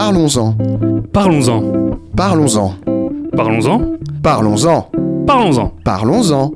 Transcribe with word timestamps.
Parlons-en. 0.00 0.56
Parlons-en. 1.12 1.98
Parlons-en. 2.14 2.74
Parlons-en. 3.36 3.80
Parlons-en. 4.22 4.90
Parlons-en. 5.26 5.72
Parlons-en. 5.82 6.52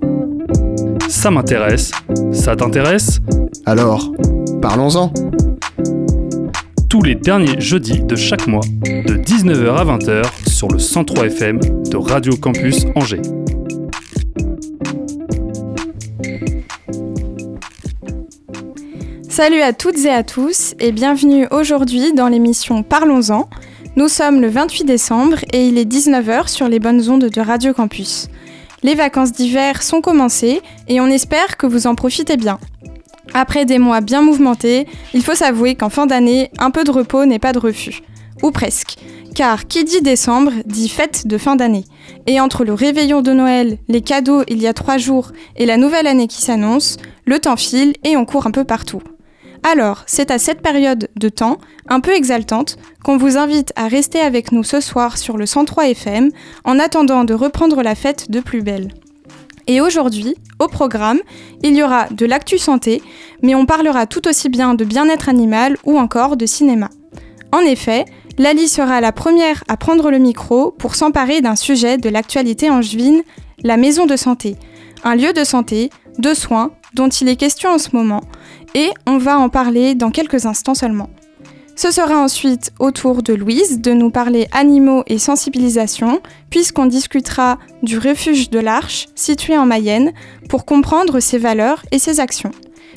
Ça 1.09 1.29
m'intéresse. 1.33 1.91
Ça 2.31 2.55
t'intéresse? 2.55 3.19
Alors, 3.67 4.13
parlons-en. 4.63 5.13
Tous 6.89 7.03
les 7.03 7.17
derniers 7.17 7.61
jeudis 7.61 8.05
de 8.05 8.15
chaque 8.15 8.47
mois, 8.47 8.63
de 8.85 9.15
19h 9.15 9.75
à 9.75 9.85
20h 9.87 10.23
sur 10.49 10.69
le 10.69 10.79
103 10.79 11.27
FM 11.27 11.59
de 11.91 11.97
Radio 11.97 12.37
Campus 12.37 12.87
Angers. 12.95 13.23
Salut 19.33 19.63
à 19.63 19.73
toutes 19.73 20.05
et 20.05 20.11
à 20.11 20.23
tous 20.23 20.75
et 20.79 20.93
bienvenue 20.93 21.47
aujourd'hui 21.51 22.13
dans 22.13 22.29
l'émission 22.29 22.83
Parlons-en. 22.83 23.49
Nous 23.97 24.09
sommes 24.09 24.43
le 24.43 24.49
28 24.49 24.85
décembre 24.85 25.39
et 25.55 25.67
il 25.67 25.79
est 25.79 25.91
19h 25.91 26.49
sur 26.49 26.69
les 26.69 26.79
bonnes 26.79 27.09
ondes 27.09 27.25
de 27.25 27.41
Radio 27.41 27.73
Campus. 27.73 28.29
Les 28.83 28.95
vacances 28.95 29.33
d'hiver 29.33 29.83
sont 29.83 30.03
commencées 30.03 30.61
et 30.87 31.01
on 31.01 31.07
espère 31.07 31.57
que 31.57 31.67
vous 31.67 31.87
en 31.87 31.95
profitez 31.95 32.37
bien. 32.37 32.59
Après 33.33 33.65
des 33.65 33.79
mois 33.79 34.03
bien 34.03 34.21
mouvementés, 34.21 34.87
il 35.15 35.23
faut 35.23 35.35
s'avouer 35.35 35.77
qu'en 35.77 35.89
fin 35.89 36.05
d'année, 36.05 36.51
un 36.59 36.71
peu 36.71 36.85
de 36.85 36.91
repos 36.91 37.25
n'est 37.25 37.39
pas 37.39 37.55
de 37.55 37.59
refus. 37.59 38.03
Ou 38.43 38.51
presque. 38.51 38.99
Car 39.35 39.67
qui 39.67 39.85
dit 39.85 40.03
décembre 40.03 40.53
dit 40.67 40.91
fête 40.91 41.27
de 41.27 41.39
fin 41.39 41.57
d'année. 41.57 41.87
Et 42.27 42.39
entre 42.39 42.67
le 42.67 42.75
réveillon 42.75 43.23
de 43.23 43.33
Noël, 43.33 43.79
les 43.89 44.03
cadeaux 44.03 44.43
il 44.47 44.61
y 44.61 44.67
a 44.67 44.75
trois 44.75 44.99
jours 44.99 45.33
et 45.57 45.65
la 45.65 45.79
nouvelle 45.79 46.07
année 46.07 46.29
qui 46.29 46.43
s'annonce, 46.43 46.99
le 47.25 47.39
temps 47.39 47.57
file 47.57 47.95
et 48.05 48.19
on 48.19 48.27
court 48.27 48.47
un 48.47 48.51
peu 48.51 48.65
partout. 48.65 49.01
Alors, 49.65 50.03
c'est 50.07 50.31
à 50.31 50.39
cette 50.39 50.61
période 50.61 51.09
de 51.17 51.29
temps, 51.29 51.59
un 51.89 52.01
peu 52.01 52.15
exaltante, 52.15 52.79
qu'on 53.05 53.17
vous 53.17 53.37
invite 53.37 53.73
à 53.77 53.87
rester 53.87 54.21
avec 54.21 54.51
nous 54.51 54.65
ce 54.65 54.81
soir 54.81 55.17
sur 55.17 55.37
le 55.37 55.47
103 55.47 55.89
FM 55.91 56.31
en 56.65 56.79
attendant 56.79 57.25
de 57.25 57.35
reprendre 57.35 57.83
la 57.83 57.95
fête 57.95 58.31
de 58.31 58.41
plus 58.41 58.63
belle. 58.63 58.89
Et 59.69 59.81
aujourd'hui, 59.81 60.35
au 60.59 60.67
programme, 60.67 61.21
il 61.63 61.77
y 61.77 61.83
aura 61.83 62.09
de 62.09 62.27
l'actu 62.27 62.59
santé, 62.59 63.01
mais 63.43 63.55
on 63.55 63.65
parlera 63.65 64.07
tout 64.07 64.27
aussi 64.27 64.49
bien 64.49 64.75
de 64.75 64.85
bien-être 64.85 65.29
animal 65.29 65.77
ou 65.85 65.97
encore 65.97 66.37
de 66.37 66.47
cinéma. 66.47 66.91
En 67.53 67.61
effet, 67.61 68.05
Lali 68.39 68.67
sera 68.67 69.01
la 69.01 69.13
première 69.13 69.63
à 69.69 69.77
prendre 69.77 70.11
le 70.11 70.19
micro 70.19 70.73
pour 70.73 70.97
s'emparer 70.97 71.41
d'un 71.41 71.57
sujet 71.57 71.99
de 71.99 72.09
l'actualité 72.09 72.71
angevine, 72.71 73.23
la 73.63 73.77
maison 73.77 74.07
de 74.07 74.17
santé, 74.17 74.57
un 75.05 75.15
lieu 75.15 75.33
de 75.33 75.45
santé, 75.45 75.91
de 76.19 76.35
soins, 76.35 76.73
dont 76.95 77.09
il 77.09 77.29
est 77.29 77.37
question 77.37 77.71
en 77.71 77.79
ce 77.79 77.91
moment, 77.95 78.23
et 78.75 78.91
on 79.07 79.19
va 79.19 79.39
en 79.39 79.49
parler 79.49 79.95
dans 79.95 80.11
quelques 80.11 80.47
instants 80.47 80.75
seulement. 80.75 81.11
Ce 81.75 81.91
sera 81.91 82.19
ensuite 82.19 82.73
au 82.79 82.91
tour 82.91 83.23
de 83.23 83.33
Louise 83.33 83.81
de 83.81 83.93
nous 83.93 84.11
parler 84.11 84.47
animaux 84.53 85.05
et 85.07 85.19
sensibilisation, 85.19 86.21
puisqu'on 86.51 86.87
discutera 86.87 87.59
du 87.83 87.99
refuge 87.99 88.51
de 88.51 88.59
l'Arche, 88.59 89.09
situé 89.15 89.57
en 89.57 89.65
Mayenne, 89.65 90.13
pour 90.49 90.67
comprendre 90.67 91.19
ses 91.21 91.39
valeurs 91.39 91.83
et 91.91 91.99
ses 91.99 92.21
actions. 92.21 92.53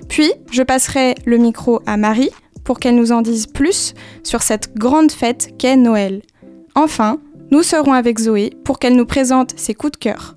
Puis, 0.10 0.32
je 0.52 0.62
passerai 0.62 1.16
le 1.26 1.38
micro 1.38 1.82
à 1.86 1.96
Marie 1.96 2.30
pour 2.64 2.80
qu'elle 2.80 2.96
nous 2.96 3.12
en 3.12 3.22
dise 3.22 3.48
plus 3.48 3.94
sur 4.24 4.42
cette 4.42 4.76
grande 4.76 5.12
fête 5.12 5.52
qu'est 5.58 5.78
Noël. 5.78 6.22
Enfin, 6.76 7.20
nous 7.52 7.64
serons 7.64 7.94
avec 7.94 8.20
Zoé 8.20 8.52
pour 8.66 8.80
qu'elle 8.80 8.96
nous 8.96 9.06
présente 9.06 9.54
ses 9.58 9.74
coups 9.74 9.94
de 9.94 9.98
cœur. 9.98 10.36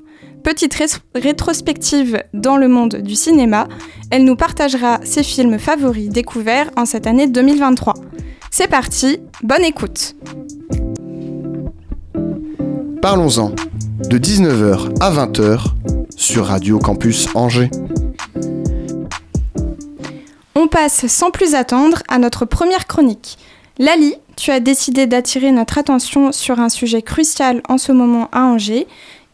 Petite 0.48 0.82
rétrospective 1.14 2.22
dans 2.32 2.56
le 2.56 2.68
monde 2.68 3.02
du 3.02 3.14
cinéma, 3.14 3.68
elle 4.10 4.24
nous 4.24 4.34
partagera 4.34 4.98
ses 5.04 5.22
films 5.22 5.58
favoris 5.58 6.08
découverts 6.08 6.70
en 6.74 6.86
cette 6.86 7.06
année 7.06 7.26
2023. 7.26 7.92
C'est 8.50 8.66
parti, 8.66 9.20
bonne 9.42 9.62
écoute 9.62 10.16
Parlons-en, 13.02 13.50
de 14.08 14.16
19h 14.16 14.98
à 15.02 15.10
20h 15.10 15.64
sur 16.16 16.46
Radio 16.46 16.78
Campus 16.78 17.28
Angers. 17.34 17.68
On 20.54 20.66
passe 20.66 21.08
sans 21.08 21.30
plus 21.30 21.54
attendre 21.54 22.02
à 22.08 22.18
notre 22.18 22.46
première 22.46 22.86
chronique. 22.86 23.36
Lali, 23.78 24.14
tu 24.38 24.50
as 24.50 24.60
décidé 24.60 25.06
d'attirer 25.06 25.52
notre 25.52 25.78
attention 25.78 26.32
sur 26.32 26.58
un 26.58 26.68
sujet 26.68 27.02
crucial 27.02 27.60
en 27.68 27.76
ce 27.76 27.92
moment 27.92 28.28
à 28.32 28.44
Angers, 28.44 28.86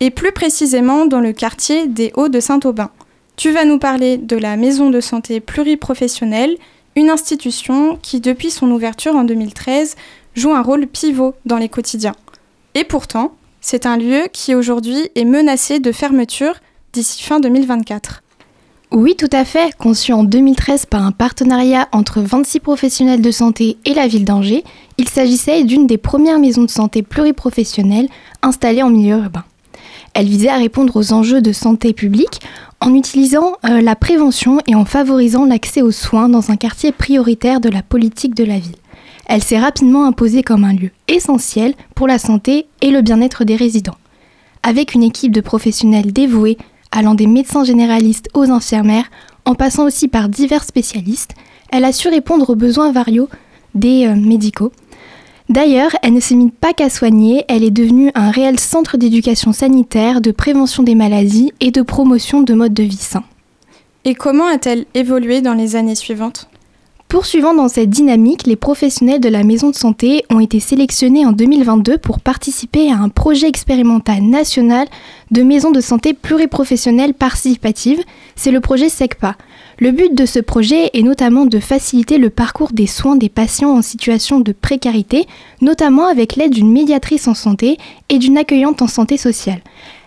et 0.04 0.10
plus 0.10 0.32
précisément 0.32 1.06
dans 1.06 1.20
le 1.20 1.32
quartier 1.32 1.86
des 1.86 2.12
Hauts 2.14 2.28
de 2.28 2.38
Saint-Aubin. 2.38 2.90
Tu 3.36 3.52
vas 3.52 3.64
nous 3.64 3.78
parler 3.78 4.18
de 4.18 4.36
la 4.36 4.58
maison 4.58 4.90
de 4.90 5.00
santé 5.00 5.40
pluriprofessionnelle, 5.40 6.58
une 6.94 7.08
institution 7.08 7.98
qui, 8.02 8.20
depuis 8.20 8.50
son 8.50 8.70
ouverture 8.70 9.16
en 9.16 9.24
2013, 9.24 9.96
joue 10.34 10.52
un 10.52 10.60
rôle 10.60 10.86
pivot 10.86 11.32
dans 11.46 11.56
les 11.56 11.70
quotidiens. 11.70 12.14
Et 12.74 12.84
pourtant, 12.84 13.32
c'est 13.62 13.86
un 13.86 13.96
lieu 13.96 14.24
qui 14.30 14.54
aujourd'hui 14.54 15.08
est 15.14 15.24
menacé 15.24 15.80
de 15.80 15.90
fermeture 15.90 16.56
d'ici 16.92 17.22
fin 17.22 17.40
2024. 17.40 18.22
Oui, 18.92 19.16
tout 19.16 19.30
à 19.32 19.46
fait. 19.46 19.74
Conçu 19.78 20.12
en 20.12 20.22
2013 20.22 20.84
par 20.84 21.02
un 21.02 21.12
partenariat 21.12 21.88
entre 21.92 22.20
26 22.20 22.60
professionnels 22.60 23.22
de 23.22 23.30
santé 23.30 23.78
et 23.86 23.94
la 23.94 24.06
ville 24.06 24.26
d'Angers, 24.26 24.64
il 24.98 25.08
s'agissait 25.08 25.64
d'une 25.64 25.86
des 25.86 25.96
premières 25.96 26.38
maisons 26.38 26.64
de 26.64 26.70
santé 26.70 27.02
pluriprofessionnelles 27.02 28.10
installées 28.42 28.82
en 28.82 28.90
milieu 28.90 29.16
urbain. 29.16 29.44
Elle 30.14 30.28
visait 30.28 30.48
à 30.48 30.56
répondre 30.56 30.96
aux 30.96 31.12
enjeux 31.12 31.42
de 31.42 31.52
santé 31.52 31.92
publique 31.92 32.40
en 32.80 32.94
utilisant 32.94 33.54
euh, 33.64 33.80
la 33.80 33.96
prévention 33.96 34.60
et 34.66 34.74
en 34.74 34.84
favorisant 34.84 35.44
l'accès 35.44 35.82
aux 35.82 35.90
soins 35.90 36.28
dans 36.28 36.50
un 36.50 36.56
quartier 36.56 36.92
prioritaire 36.92 37.60
de 37.60 37.68
la 37.68 37.82
politique 37.82 38.34
de 38.34 38.44
la 38.44 38.58
ville. 38.58 38.76
Elle 39.26 39.42
s'est 39.42 39.58
rapidement 39.58 40.04
imposée 40.04 40.42
comme 40.42 40.64
un 40.64 40.72
lieu 40.72 40.90
essentiel 41.08 41.74
pour 41.94 42.06
la 42.06 42.18
santé 42.18 42.66
et 42.80 42.90
le 42.90 43.02
bien-être 43.02 43.44
des 43.44 43.56
résidents. 43.56 43.96
Avec 44.62 44.94
une 44.94 45.02
équipe 45.02 45.32
de 45.32 45.40
professionnels 45.40 46.12
dévoués, 46.12 46.58
allant 46.92 47.14
des 47.14 47.26
médecins 47.26 47.64
généralistes 47.64 48.28
aux 48.34 48.50
infirmières, 48.50 49.10
en 49.44 49.54
passant 49.54 49.84
aussi 49.84 50.08
par 50.08 50.28
divers 50.28 50.64
spécialistes, 50.64 51.34
elle 51.70 51.84
a 51.84 51.92
su 51.92 52.08
répondre 52.08 52.50
aux 52.50 52.54
besoins 52.54 52.92
variaux 52.92 53.28
des 53.74 54.06
euh, 54.06 54.14
médicaux. 54.14 54.72
D'ailleurs, 55.50 55.94
elle 56.02 56.14
ne 56.14 56.20
s'est 56.20 56.36
mise 56.36 56.52
pas 56.58 56.72
qu'à 56.72 56.88
soigner, 56.88 57.44
elle 57.48 57.64
est 57.64 57.70
devenue 57.70 58.10
un 58.14 58.30
réel 58.30 58.58
centre 58.58 58.96
d'éducation 58.96 59.52
sanitaire, 59.52 60.20
de 60.20 60.30
prévention 60.30 60.82
des 60.82 60.94
maladies 60.94 61.52
et 61.60 61.70
de 61.70 61.82
promotion 61.82 62.40
de 62.40 62.54
modes 62.54 62.72
de 62.72 62.82
vie 62.82 62.96
sains. 62.96 63.24
Et 64.06 64.14
comment 64.14 64.46
a-t-elle 64.46 64.86
évolué 64.94 65.42
dans 65.42 65.54
les 65.54 65.76
années 65.76 65.94
suivantes? 65.94 66.48
Poursuivant 67.14 67.54
dans 67.54 67.68
cette 67.68 67.90
dynamique, 67.90 68.44
les 68.44 68.56
professionnels 68.56 69.20
de 69.20 69.28
la 69.28 69.44
maison 69.44 69.70
de 69.70 69.76
santé 69.76 70.24
ont 70.30 70.40
été 70.40 70.58
sélectionnés 70.58 71.24
en 71.24 71.30
2022 71.30 71.96
pour 71.96 72.18
participer 72.18 72.90
à 72.90 72.96
un 72.96 73.08
projet 73.08 73.46
expérimental 73.46 74.20
national 74.20 74.88
de 75.30 75.44
maison 75.44 75.70
de 75.70 75.80
santé 75.80 76.12
pluriprofessionnelle 76.12 77.14
participative. 77.14 78.00
C'est 78.34 78.50
le 78.50 78.58
projet 78.58 78.88
SECPA. 78.88 79.36
Le 79.78 79.92
but 79.92 80.12
de 80.12 80.26
ce 80.26 80.40
projet 80.40 80.90
est 80.92 81.04
notamment 81.04 81.46
de 81.46 81.60
faciliter 81.60 82.18
le 82.18 82.30
parcours 82.30 82.72
des 82.72 82.88
soins 82.88 83.14
des 83.14 83.28
patients 83.28 83.76
en 83.76 83.82
situation 83.82 84.40
de 84.40 84.50
précarité, 84.50 85.28
notamment 85.60 86.08
avec 86.08 86.34
l'aide 86.34 86.52
d'une 86.52 86.72
médiatrice 86.72 87.28
en 87.28 87.34
santé 87.34 87.78
et 88.08 88.18
d'une 88.18 88.38
accueillante 88.38 88.82
en 88.82 88.88
santé 88.88 89.18
sociale. 89.18 89.60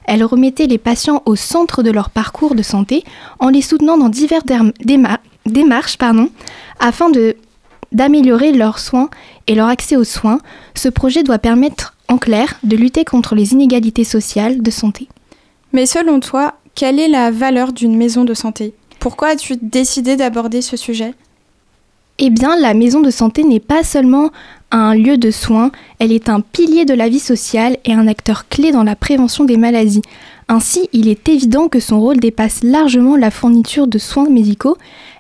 Elle 0.04 0.26
remettait 0.26 0.68
les 0.68 0.78
patients 0.78 1.24
au 1.26 1.38
centre 1.38 1.84
de 1.84 1.92
leur 1.92 2.10
parcours 2.10 2.54
de 2.54 2.64
santé 2.64 3.06
en 3.40 3.48
les 3.48 3.62
soutenant 3.62 3.98
dans 3.98 4.10
diverses 4.10 4.44
démarches 5.46 5.98
pardon, 5.98 6.30
afin 6.80 7.10
d'améliorer 7.92 8.52
leurs 8.52 8.80
soins 8.80 9.10
et 9.48 9.56
leur 9.56 9.68
accès 9.68 9.96
aux 9.96 10.04
soins. 10.04 10.40
Ce 10.76 10.90
projet 10.90 11.24
doit 11.24 11.40
permettre, 11.40 11.96
en 12.08 12.18
clair, 12.18 12.60
de 12.64 12.76
lutter 12.76 13.06
contre 13.06 13.36
les 13.36 13.54
inégalités 13.54 14.04
sociales 14.04 14.62
de 14.62 14.72
santé. 14.72 15.08
Mais 15.74 15.86
selon 15.86 16.20
toi, 16.20 16.56
quelle 16.76 17.00
est 17.00 17.08
la 17.08 17.32
valeur 17.32 17.74
d'une 17.74 17.98
maison 17.98 18.24
de 18.24 18.34
santé? 18.34 18.74
Pourquoi 19.00 19.30
as-tu 19.30 19.56
décidé 19.62 20.16
d'aborder 20.16 20.62
ce 20.62 20.78
sujet? 20.78 21.14
Eh 22.20 22.32
bien, 22.32 22.56
la 22.56 22.74
maison 22.74 23.02
de 23.02 23.12
santé 23.12 23.44
n'est 23.44 23.60
pas 23.60 23.84
seulement 23.84 24.32
un 24.72 24.96
lieu 24.96 25.18
de 25.18 25.30
soins, 25.30 25.72
elle 26.00 26.12
est 26.12 26.30
un 26.30 26.42
pilier 26.42 26.84
de 26.84 26.94
la 26.94 27.10
vie 27.10 27.20
sociale 27.20 27.78
et 27.86 27.94
un 27.94 28.08
acteur 28.08 28.50
clé 28.50 28.72
dans 28.72 28.84
la 28.84 28.96
prévention 28.96 29.44
des 29.44 29.56
maladies. 29.56 30.02
Ainsi, 30.50 30.90
il 30.94 31.08
est 31.08 31.30
évident 31.30 31.68
que 31.68 31.80
son 31.80 32.00
rôle 32.00 32.18
dépasse 32.20 32.64
largement 32.64 33.16
la 33.16 33.32
fourniture 33.32 33.88
de 33.88 33.98
soins 33.98 34.30
médicaux. 34.30 34.78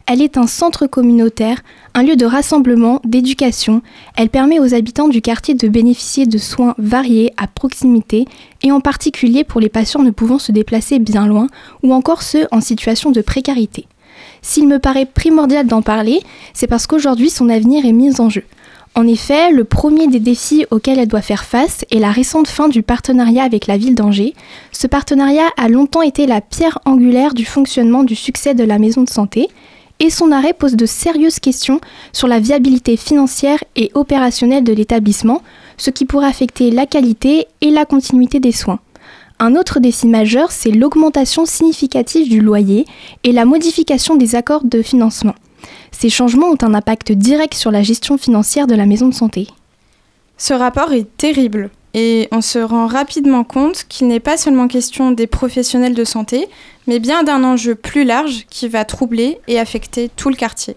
Elle 0.09 0.21
est 0.21 0.37
un 0.37 0.47
centre 0.47 0.87
communautaire, 0.87 1.61
un 1.93 2.01
lieu 2.01 2.15
de 2.15 2.25
rassemblement, 2.25 3.01
d'éducation. 3.03 3.81
Elle 4.15 4.29
permet 4.29 4.57
aux 4.57 4.73
habitants 4.73 5.09
du 5.09 5.21
quartier 5.21 5.53
de 5.53 5.67
bénéficier 5.67 6.25
de 6.25 6.37
soins 6.37 6.75
variés 6.77 7.33
à 7.35 7.45
proximité 7.45 8.25
et 8.63 8.71
en 8.71 8.79
particulier 8.79 9.43
pour 9.43 9.59
les 9.59 9.67
patients 9.67 10.03
ne 10.03 10.11
pouvant 10.11 10.39
se 10.39 10.53
déplacer 10.53 10.99
bien 10.99 11.27
loin 11.27 11.47
ou 11.83 11.93
encore 11.93 12.23
ceux 12.23 12.47
en 12.51 12.61
situation 12.61 13.11
de 13.11 13.19
précarité. 13.19 13.85
S'il 14.41 14.69
me 14.69 14.79
paraît 14.79 15.05
primordial 15.05 15.67
d'en 15.67 15.81
parler, 15.81 16.21
c'est 16.53 16.67
parce 16.67 16.87
qu'aujourd'hui 16.87 17.29
son 17.29 17.49
avenir 17.49 17.85
est 17.85 17.91
mis 17.91 18.21
en 18.21 18.29
jeu. 18.29 18.45
En 18.95 19.05
effet, 19.05 19.51
le 19.51 19.65
premier 19.65 20.07
des 20.07 20.21
défis 20.21 20.65
auxquels 20.71 20.99
elle 20.99 21.07
doit 21.09 21.21
faire 21.21 21.43
face 21.43 21.83
est 21.91 21.99
la 21.99 22.11
récente 22.11 22.47
fin 22.47 22.69
du 22.69 22.81
partenariat 22.81 23.43
avec 23.43 23.67
la 23.67 23.77
ville 23.77 23.93
d'Angers. 23.93 24.33
Ce 24.71 24.87
partenariat 24.87 25.49
a 25.57 25.67
longtemps 25.67 26.01
été 26.01 26.25
la 26.27 26.39
pierre 26.39 26.79
angulaire 26.85 27.33
du 27.33 27.45
fonctionnement 27.45 28.03
du 28.03 28.15
succès 28.15 28.55
de 28.55 28.63
la 28.63 28.79
maison 28.79 29.03
de 29.03 29.09
santé, 29.09 29.49
et 29.99 30.09
son 30.09 30.31
arrêt 30.31 30.53
pose 30.53 30.75
de 30.75 30.85
sérieuses 30.85 31.39
questions 31.39 31.81
sur 32.13 32.27
la 32.27 32.39
viabilité 32.39 32.97
financière 32.97 33.63
et 33.75 33.91
opérationnelle 33.93 34.63
de 34.63 34.73
l'établissement, 34.73 35.41
ce 35.77 35.89
qui 35.89 36.05
pourrait 36.05 36.27
affecter 36.27 36.71
la 36.71 36.85
qualité 36.85 37.47
et 37.61 37.71
la 37.71 37.85
continuité 37.85 38.39
des 38.39 38.51
soins. 38.51 38.79
Un 39.39 39.55
autre 39.55 39.79
défi 39.79 40.07
majeur, 40.07 40.51
c'est 40.51 40.71
l'augmentation 40.71 41.45
significative 41.45 42.27
du 42.27 42.41
loyer 42.41 42.85
et 43.23 43.31
la 43.31 43.45
modification 43.45 44.15
des 44.15 44.35
accords 44.35 44.63
de 44.63 44.81
financement. 44.81 45.35
Ces 45.91 46.09
changements 46.09 46.47
ont 46.47 46.57
un 46.61 46.73
impact 46.73 47.11
direct 47.11 47.53
sur 47.53 47.71
la 47.71 47.83
gestion 47.83 48.17
financière 48.17 48.67
de 48.67 48.75
la 48.75 48.85
maison 48.85 49.07
de 49.07 49.13
santé. 49.13 49.47
Ce 50.37 50.53
rapport 50.53 50.93
est 50.93 51.17
terrible 51.17 51.71
et 51.93 52.27
on 52.31 52.41
se 52.41 52.59
rend 52.59 52.85
rapidement 52.85 53.43
compte 53.43 53.85
qu'il 53.89 54.07
n'est 54.07 54.19
pas 54.19 54.37
seulement 54.37 54.67
question 54.67 55.11
des 55.11 55.25
professionnels 55.25 55.95
de 55.95 56.03
santé, 56.03 56.47
mais 56.85 56.99
bien 56.99 57.23
d'un 57.23 57.43
enjeu 57.43 57.73
plus 57.73 58.03
large 58.03 58.45
qui 58.49 58.67
va 58.67 58.85
troubler 58.85 59.39
et 59.47 59.59
affecter 59.59 60.09
tout 60.15 60.29
le 60.29 60.35
quartier. 60.35 60.75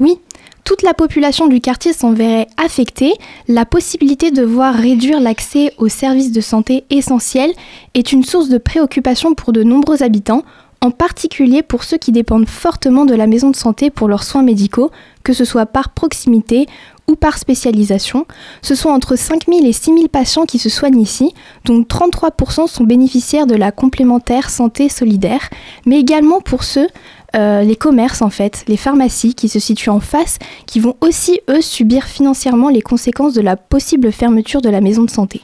Oui, 0.00 0.18
toute 0.64 0.80
la 0.80 0.94
population 0.94 1.48
du 1.48 1.60
quartier 1.60 1.92
s'en 1.92 2.14
verrait 2.14 2.46
affectée. 2.56 3.12
La 3.46 3.66
possibilité 3.66 4.30
de 4.30 4.42
voir 4.42 4.74
réduire 4.74 5.20
l'accès 5.20 5.74
aux 5.76 5.88
services 5.88 6.32
de 6.32 6.40
santé 6.40 6.84
essentiels 6.88 7.52
est 7.92 8.12
une 8.12 8.24
source 8.24 8.48
de 8.48 8.56
préoccupation 8.56 9.34
pour 9.34 9.52
de 9.52 9.62
nombreux 9.62 10.02
habitants, 10.02 10.42
en 10.80 10.90
particulier 10.90 11.62
pour 11.62 11.84
ceux 11.84 11.98
qui 11.98 12.12
dépendent 12.12 12.48
fortement 12.48 13.04
de 13.04 13.14
la 13.14 13.26
maison 13.26 13.50
de 13.50 13.56
santé 13.56 13.90
pour 13.90 14.08
leurs 14.08 14.22
soins 14.22 14.42
médicaux, 14.42 14.90
que 15.22 15.34
ce 15.34 15.44
soit 15.44 15.66
par 15.66 15.90
proximité 15.90 16.66
ou 17.08 17.16
par 17.16 17.38
spécialisation. 17.38 18.26
Ce 18.62 18.74
sont 18.74 18.88
entre 18.88 19.16
5 19.16 19.46
000 19.46 19.64
et 19.66 19.72
6 19.72 19.92
000 19.92 20.08
patients 20.08 20.44
qui 20.44 20.58
se 20.58 20.68
soignent 20.68 21.00
ici, 21.00 21.34
dont 21.64 21.80
33% 21.80 22.66
sont 22.66 22.84
bénéficiaires 22.84 23.46
de 23.46 23.54
la 23.54 23.72
complémentaire 23.72 24.50
santé 24.50 24.88
solidaire, 24.88 25.50
mais 25.86 25.98
également 25.98 26.40
pour 26.40 26.64
ceux, 26.64 26.88
euh, 27.34 27.62
les 27.62 27.76
commerces 27.76 28.22
en 28.22 28.30
fait, 28.30 28.64
les 28.68 28.76
pharmacies 28.76 29.34
qui 29.34 29.48
se 29.48 29.58
situent 29.58 29.90
en 29.90 30.00
face, 30.00 30.38
qui 30.66 30.80
vont 30.80 30.96
aussi, 31.00 31.40
eux, 31.50 31.60
subir 31.60 32.04
financièrement 32.04 32.68
les 32.68 32.82
conséquences 32.82 33.34
de 33.34 33.40
la 33.40 33.56
possible 33.56 34.12
fermeture 34.12 34.60
de 34.60 34.70
la 34.70 34.80
maison 34.80 35.02
de 35.02 35.10
santé. 35.10 35.42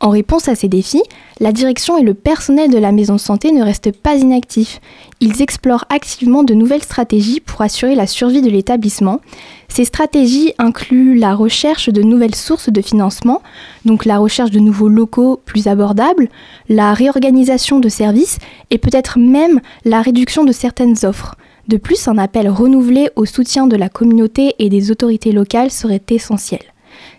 En 0.00 0.10
réponse 0.10 0.48
à 0.48 0.54
ces 0.54 0.68
défis, 0.68 1.02
la 1.40 1.52
direction 1.52 1.96
et 1.96 2.02
le 2.02 2.14
personnel 2.14 2.70
de 2.70 2.78
la 2.78 2.92
maison 2.92 3.14
de 3.14 3.20
santé 3.20 3.52
ne 3.52 3.62
restent 3.62 3.92
pas 3.92 4.16
inactifs. 4.16 4.80
Ils 5.20 5.40
explorent 5.40 5.84
activement 5.88 6.42
de 6.42 6.54
nouvelles 6.54 6.82
stratégies 6.82 7.40
pour 7.40 7.62
assurer 7.62 7.94
la 7.94 8.06
survie 8.06 8.42
de 8.42 8.50
l'établissement. 8.50 9.20
Ces 9.68 9.84
stratégies 9.84 10.52
incluent 10.58 11.18
la 11.18 11.34
recherche 11.34 11.88
de 11.88 12.02
nouvelles 12.02 12.34
sources 12.34 12.70
de 12.70 12.82
financement, 12.82 13.42
donc 13.84 14.04
la 14.04 14.18
recherche 14.18 14.50
de 14.50 14.60
nouveaux 14.60 14.88
locaux 14.88 15.40
plus 15.44 15.68
abordables, 15.68 16.28
la 16.68 16.92
réorganisation 16.92 17.80
de 17.80 17.88
services 17.88 18.38
et 18.70 18.78
peut-être 18.78 19.18
même 19.18 19.60
la 19.84 20.02
réduction 20.02 20.44
de 20.44 20.52
certaines 20.52 21.04
offres. 21.04 21.36
De 21.68 21.78
plus, 21.78 22.08
un 22.08 22.18
appel 22.18 22.48
renouvelé 22.48 23.08
au 23.16 23.24
soutien 23.24 23.66
de 23.66 23.76
la 23.76 23.88
communauté 23.88 24.54
et 24.58 24.68
des 24.68 24.90
autorités 24.90 25.32
locales 25.32 25.70
serait 25.70 26.02
essentiel. 26.10 26.73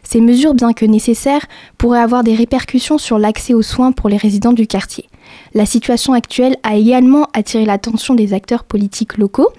Ces 0.06 0.22
mesures, 0.22 0.54
bien 0.54 0.72
que 0.72 0.86
nécessaires, 0.86 1.46
pourraient 1.78 2.00
avoir 2.00 2.24
des 2.24 2.36
répercussions 2.36 2.98
sur 2.98 3.19
l'accès 3.19 3.54
aux 3.54 3.62
soins 3.62 3.92
pour 3.92 4.07
les 4.07 4.18
résidents 4.18 4.54
du 4.54 4.68
quartier. 4.68 5.10
La 5.54 5.66
situation 5.66 6.13
actuelle 6.13 6.56
a 6.63 6.75
également 6.75 7.28
attiré 7.34 7.66
l'attention 7.66 8.16
des 8.16 8.34
acteurs 8.34 8.63
politiques 8.63 9.18
locaux 9.18 9.50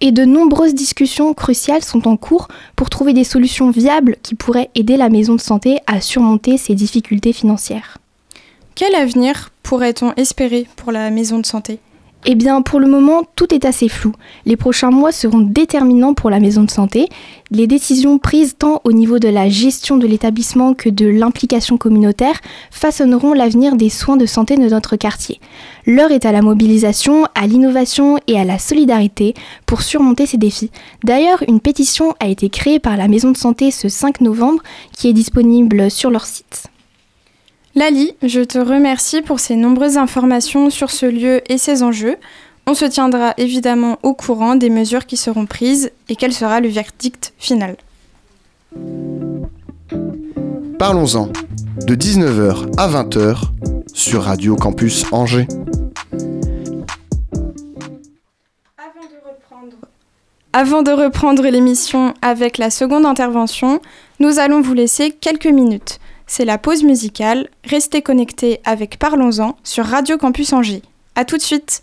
et 0.00 0.10
de 0.10 0.24
nombreuses 0.24 0.74
discussions 0.74 1.32
cruciales 1.34 1.84
sont 1.84 2.08
en 2.08 2.16
cours 2.16 2.48
pour 2.74 2.90
trouver 2.90 3.12
des 3.12 3.22
solutions 3.22 3.70
viables 3.70 4.16
qui 4.22 4.34
pourraient 4.34 4.70
aider 4.74 4.96
la 4.96 5.08
maison 5.08 5.36
de 5.36 5.40
santé 5.40 5.78
à 5.86 6.00
surmonter 6.00 6.56
ces 6.56 6.74
difficultés 6.74 7.32
financières. 7.32 7.98
Quel 8.74 8.94
avenir 8.94 9.50
pourrait-on 9.62 10.12
espérer 10.14 10.66
pour 10.76 10.90
la 10.90 11.10
maison 11.10 11.38
de 11.38 11.46
santé? 11.46 11.78
Eh 12.24 12.36
bien, 12.36 12.62
pour 12.62 12.78
le 12.78 12.86
moment, 12.86 13.22
tout 13.34 13.52
est 13.52 13.64
assez 13.64 13.88
flou. 13.88 14.12
Les 14.46 14.56
prochains 14.56 14.90
mois 14.90 15.10
seront 15.10 15.40
déterminants 15.40 16.14
pour 16.14 16.30
la 16.30 16.38
maison 16.38 16.62
de 16.62 16.70
santé. 16.70 17.08
Les 17.50 17.66
décisions 17.66 18.18
prises 18.18 18.54
tant 18.56 18.80
au 18.84 18.92
niveau 18.92 19.18
de 19.18 19.28
la 19.28 19.48
gestion 19.48 19.96
de 19.96 20.06
l'établissement 20.06 20.72
que 20.74 20.88
de 20.88 21.06
l'implication 21.06 21.76
communautaire 21.78 22.40
façonneront 22.70 23.32
l'avenir 23.32 23.74
des 23.74 23.88
soins 23.88 24.16
de 24.16 24.26
santé 24.26 24.56
de 24.56 24.68
notre 24.68 24.94
quartier. 24.96 25.40
L'heure 25.84 26.12
est 26.12 26.24
à 26.24 26.32
la 26.32 26.42
mobilisation, 26.42 27.26
à 27.34 27.48
l'innovation 27.48 28.18
et 28.28 28.38
à 28.38 28.44
la 28.44 28.58
solidarité 28.58 29.34
pour 29.66 29.82
surmonter 29.82 30.26
ces 30.26 30.38
défis. 30.38 30.70
D'ailleurs, 31.02 31.42
une 31.48 31.60
pétition 31.60 32.14
a 32.20 32.28
été 32.28 32.48
créée 32.50 32.78
par 32.78 32.96
la 32.96 33.08
maison 33.08 33.32
de 33.32 33.36
santé 33.36 33.72
ce 33.72 33.88
5 33.88 34.20
novembre 34.20 34.62
qui 34.96 35.08
est 35.08 35.12
disponible 35.12 35.90
sur 35.90 36.10
leur 36.10 36.24
site. 36.24 36.71
Lali, 37.74 38.12
je 38.22 38.42
te 38.42 38.58
remercie 38.58 39.22
pour 39.22 39.40
ces 39.40 39.56
nombreuses 39.56 39.96
informations 39.96 40.68
sur 40.68 40.90
ce 40.90 41.06
lieu 41.06 41.40
et 41.50 41.56
ses 41.56 41.82
enjeux. 41.82 42.16
On 42.66 42.74
se 42.74 42.84
tiendra 42.84 43.32
évidemment 43.38 43.98
au 44.02 44.12
courant 44.12 44.56
des 44.56 44.68
mesures 44.68 45.06
qui 45.06 45.16
seront 45.16 45.46
prises 45.46 45.90
et 46.10 46.16
quel 46.16 46.34
sera 46.34 46.60
le 46.60 46.68
verdict 46.68 47.32
final. 47.38 47.76
Parlons-en, 50.78 51.28
de 51.86 51.94
19h 51.94 52.74
à 52.76 52.88
20h 52.88 53.38
sur 53.94 54.24
Radio 54.24 54.54
Campus 54.54 55.06
Angers. 55.10 55.48
Avant 60.52 60.82
de 60.82 60.90
reprendre 60.90 61.44
l'émission 61.44 62.12
avec 62.20 62.58
la 62.58 62.68
seconde 62.68 63.06
intervention, 63.06 63.80
nous 64.20 64.38
allons 64.38 64.60
vous 64.60 64.74
laisser 64.74 65.10
quelques 65.10 65.46
minutes 65.46 65.98
c'est 66.32 66.46
la 66.46 66.56
pause 66.56 66.82
musicale. 66.82 67.50
Restez 67.62 68.00
connectés 68.00 68.62
avec 68.64 68.98
Parlons-en 68.98 69.54
sur 69.64 69.84
Radio 69.84 70.16
Campus 70.16 70.54
Angers. 70.54 70.80
A 71.14 71.26
tout 71.26 71.36
de 71.36 71.42
suite 71.42 71.82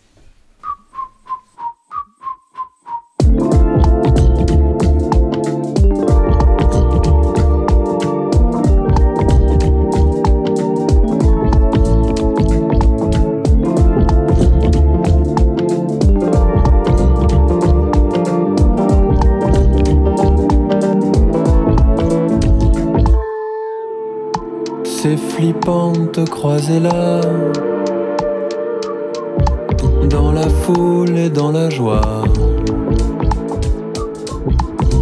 te 26.12 26.22
croiser 26.22 26.80
là. 26.80 27.22
Dans 30.10 30.32
la 30.32 30.50
foule 30.50 31.18
et 31.18 31.30
dans 31.30 31.52
la 31.52 31.70
joie. 31.70 32.24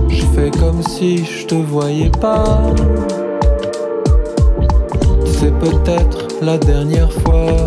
Je 0.10 0.24
fais 0.36 0.52
comme 0.60 0.82
si 0.84 1.24
je 1.26 1.46
te 1.46 1.56
voyais 1.56 2.10
pas. 2.10 2.62
C'est 5.26 5.54
peut-être 5.60 6.28
la 6.42 6.58
dernière 6.58 7.12
fois. 7.12 7.67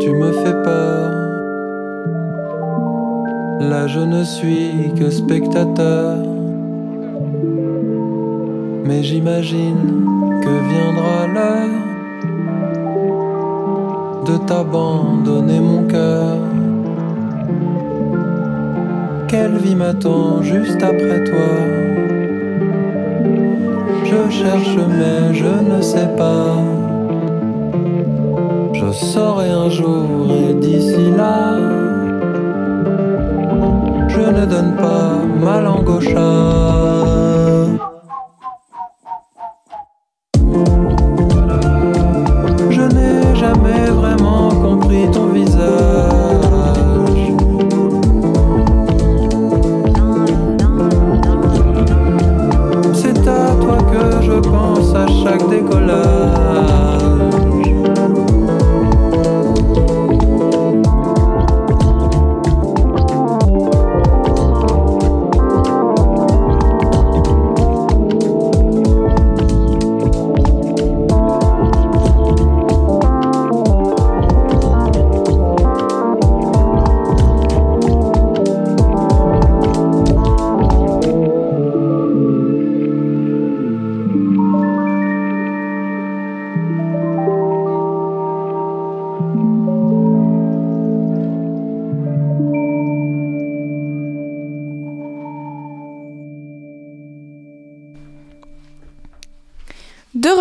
tu 0.00 0.10
me 0.12 0.30
fais 0.30 0.62
peur. 0.62 1.10
Là 3.60 3.88
je 3.88 3.98
ne 3.98 4.22
suis 4.22 4.92
que 4.96 5.10
spectateur. 5.10 6.18
Mais 8.84 9.02
j'imagine 9.02 10.04
que 10.42 10.54
viendra 10.70 11.26
l'heure 11.34 11.82
de 14.26 14.36
t'abandonner 14.46 15.60
mon 15.60 15.82
cœur. 15.88 16.38
Quelle 19.26 19.56
vie 19.56 19.74
m'attend 19.74 20.42
juste 20.42 20.82
après 20.82 21.24
toi? 21.24 21.50
Je 24.04 24.30
cherche 24.30 24.76
mais 24.88 25.34
je 25.34 25.74
ne 25.74 25.82
sais 25.82 26.10
pas. 26.16 26.77
Saurai 29.00 29.48
un 29.48 29.70
jour 29.70 30.26
et 30.28 30.54
d'ici 30.54 31.12
là, 31.16 31.56
je 34.08 34.20
ne 34.20 34.44
donne 34.44 34.74
pas 34.74 35.12
ma 35.40 35.60
langue 35.60 35.88
au 35.88 36.00
chat. 36.00 36.97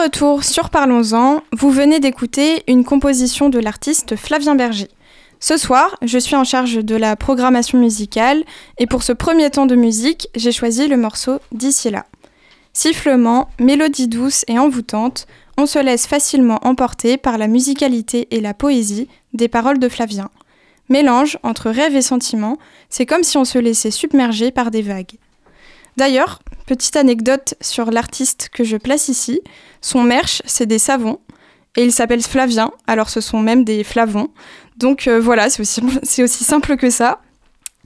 Retour 0.08 0.46
sur 0.46 0.70
Parlons-en, 0.70 1.42
vous 1.52 1.70
venez 1.70 2.00
d'écouter 2.00 2.64
une 2.70 2.86
composition 2.86 3.50
de 3.50 3.60
l'artiste 3.60 4.16
Flavien 4.16 4.56
Berger. 4.56 4.88
Ce 5.42 5.58
soir, 5.58 5.98
je 6.02 6.18
suis 6.18 6.38
en 6.38 6.46
charge 6.46 6.76
de 6.76 6.96
la 6.96 7.18
programmation 7.18 7.78
musicale 7.78 8.46
et 8.78 8.88
pour 8.88 9.04
ce 9.04 9.12
premier 9.12 9.50
temps 9.50 9.66
de 9.66 9.76
musique, 9.76 10.30
j'ai 10.34 10.54
choisi 10.54 10.88
le 10.88 10.96
morceau 10.96 11.40
D'ici 11.52 11.90
là. 11.90 12.06
Sifflement, 12.72 13.50
mélodie 13.60 14.08
douce 14.08 14.46
et 14.48 14.58
envoûtante, 14.58 15.28
on 15.58 15.66
se 15.66 15.78
laisse 15.78 16.08
facilement 16.08 16.66
emporter 16.66 17.18
par 17.18 17.38
la 17.38 17.48
musicalité 17.48 18.30
et 18.32 18.40
la 18.40 18.54
poésie 18.54 19.10
des 19.34 19.50
paroles 19.50 19.78
de 19.78 19.90
Flavien. 19.90 20.30
Mélange 20.88 21.38
entre 21.44 21.70
rêve 21.70 21.98
et 21.98 22.02
sentiment, 22.02 22.58
c'est 22.90 23.06
comme 23.06 23.24
si 23.24 23.36
on 23.36 23.44
se 23.44 23.60
laissait 23.60 23.92
submerger 23.92 24.52
par 24.52 24.72
des 24.72 24.84
vagues. 24.84 25.18
D'ailleurs, 25.98 26.39
petite 26.68 26.96
anecdote 26.96 27.56
sur 27.60 27.89
l'artiste 27.89 28.50
que 28.54 28.63
je 28.63 28.77
place 28.77 29.08
ici, 29.08 29.42
son 29.82 30.04
merch, 30.04 30.44
c'est 30.46 30.68
des 30.68 30.77
savons, 30.77 31.20
et 31.75 31.84
il 31.84 31.92
s'appelle 31.92 32.22
Flavien, 32.22 32.72
alors 32.86 33.10
ce 33.10 33.20
sont 33.20 33.39
même 33.39 33.63
des 33.63 33.84
flavons. 33.84 34.30
Donc 34.77 35.08
euh, 35.08 35.20
voilà, 35.20 35.50
c'est 35.50 36.24
aussi, 36.24 36.44
simple 36.44 36.77
que 36.77 36.92
ça. 36.92 37.20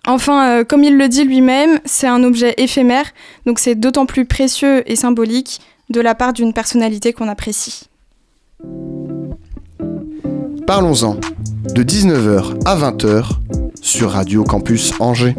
Enfin, 0.06 0.50
euh, 0.50 0.64
comme 0.66 0.84
il 0.84 0.98
le 0.98 1.08
dit 1.08 1.24
lui-même, 1.24 1.80
c'est 1.86 2.08
un 2.08 2.24
objet 2.24 2.54
éphémère, 2.58 3.06
donc 3.46 3.60
c'est 3.60 3.76
d'autant 3.76 4.06
plus 4.06 4.26
précieux 4.26 4.84
et 4.92 4.98
symbolique 4.98 5.62
de 5.90 6.02
la 6.02 6.14
part 6.14 6.34
d'une 6.34 6.54
personnalité 6.54 7.14
qu'on 7.14 7.30
apprécie. 7.30 7.88
Parlons-en, 10.68 11.16
de 11.76 11.84
19h 11.84 12.62
à 12.66 12.76
20h 12.76 13.26
sur 13.82 14.12
Radio 14.12 14.44
Campus 14.44 14.94
Angers. 15.00 15.36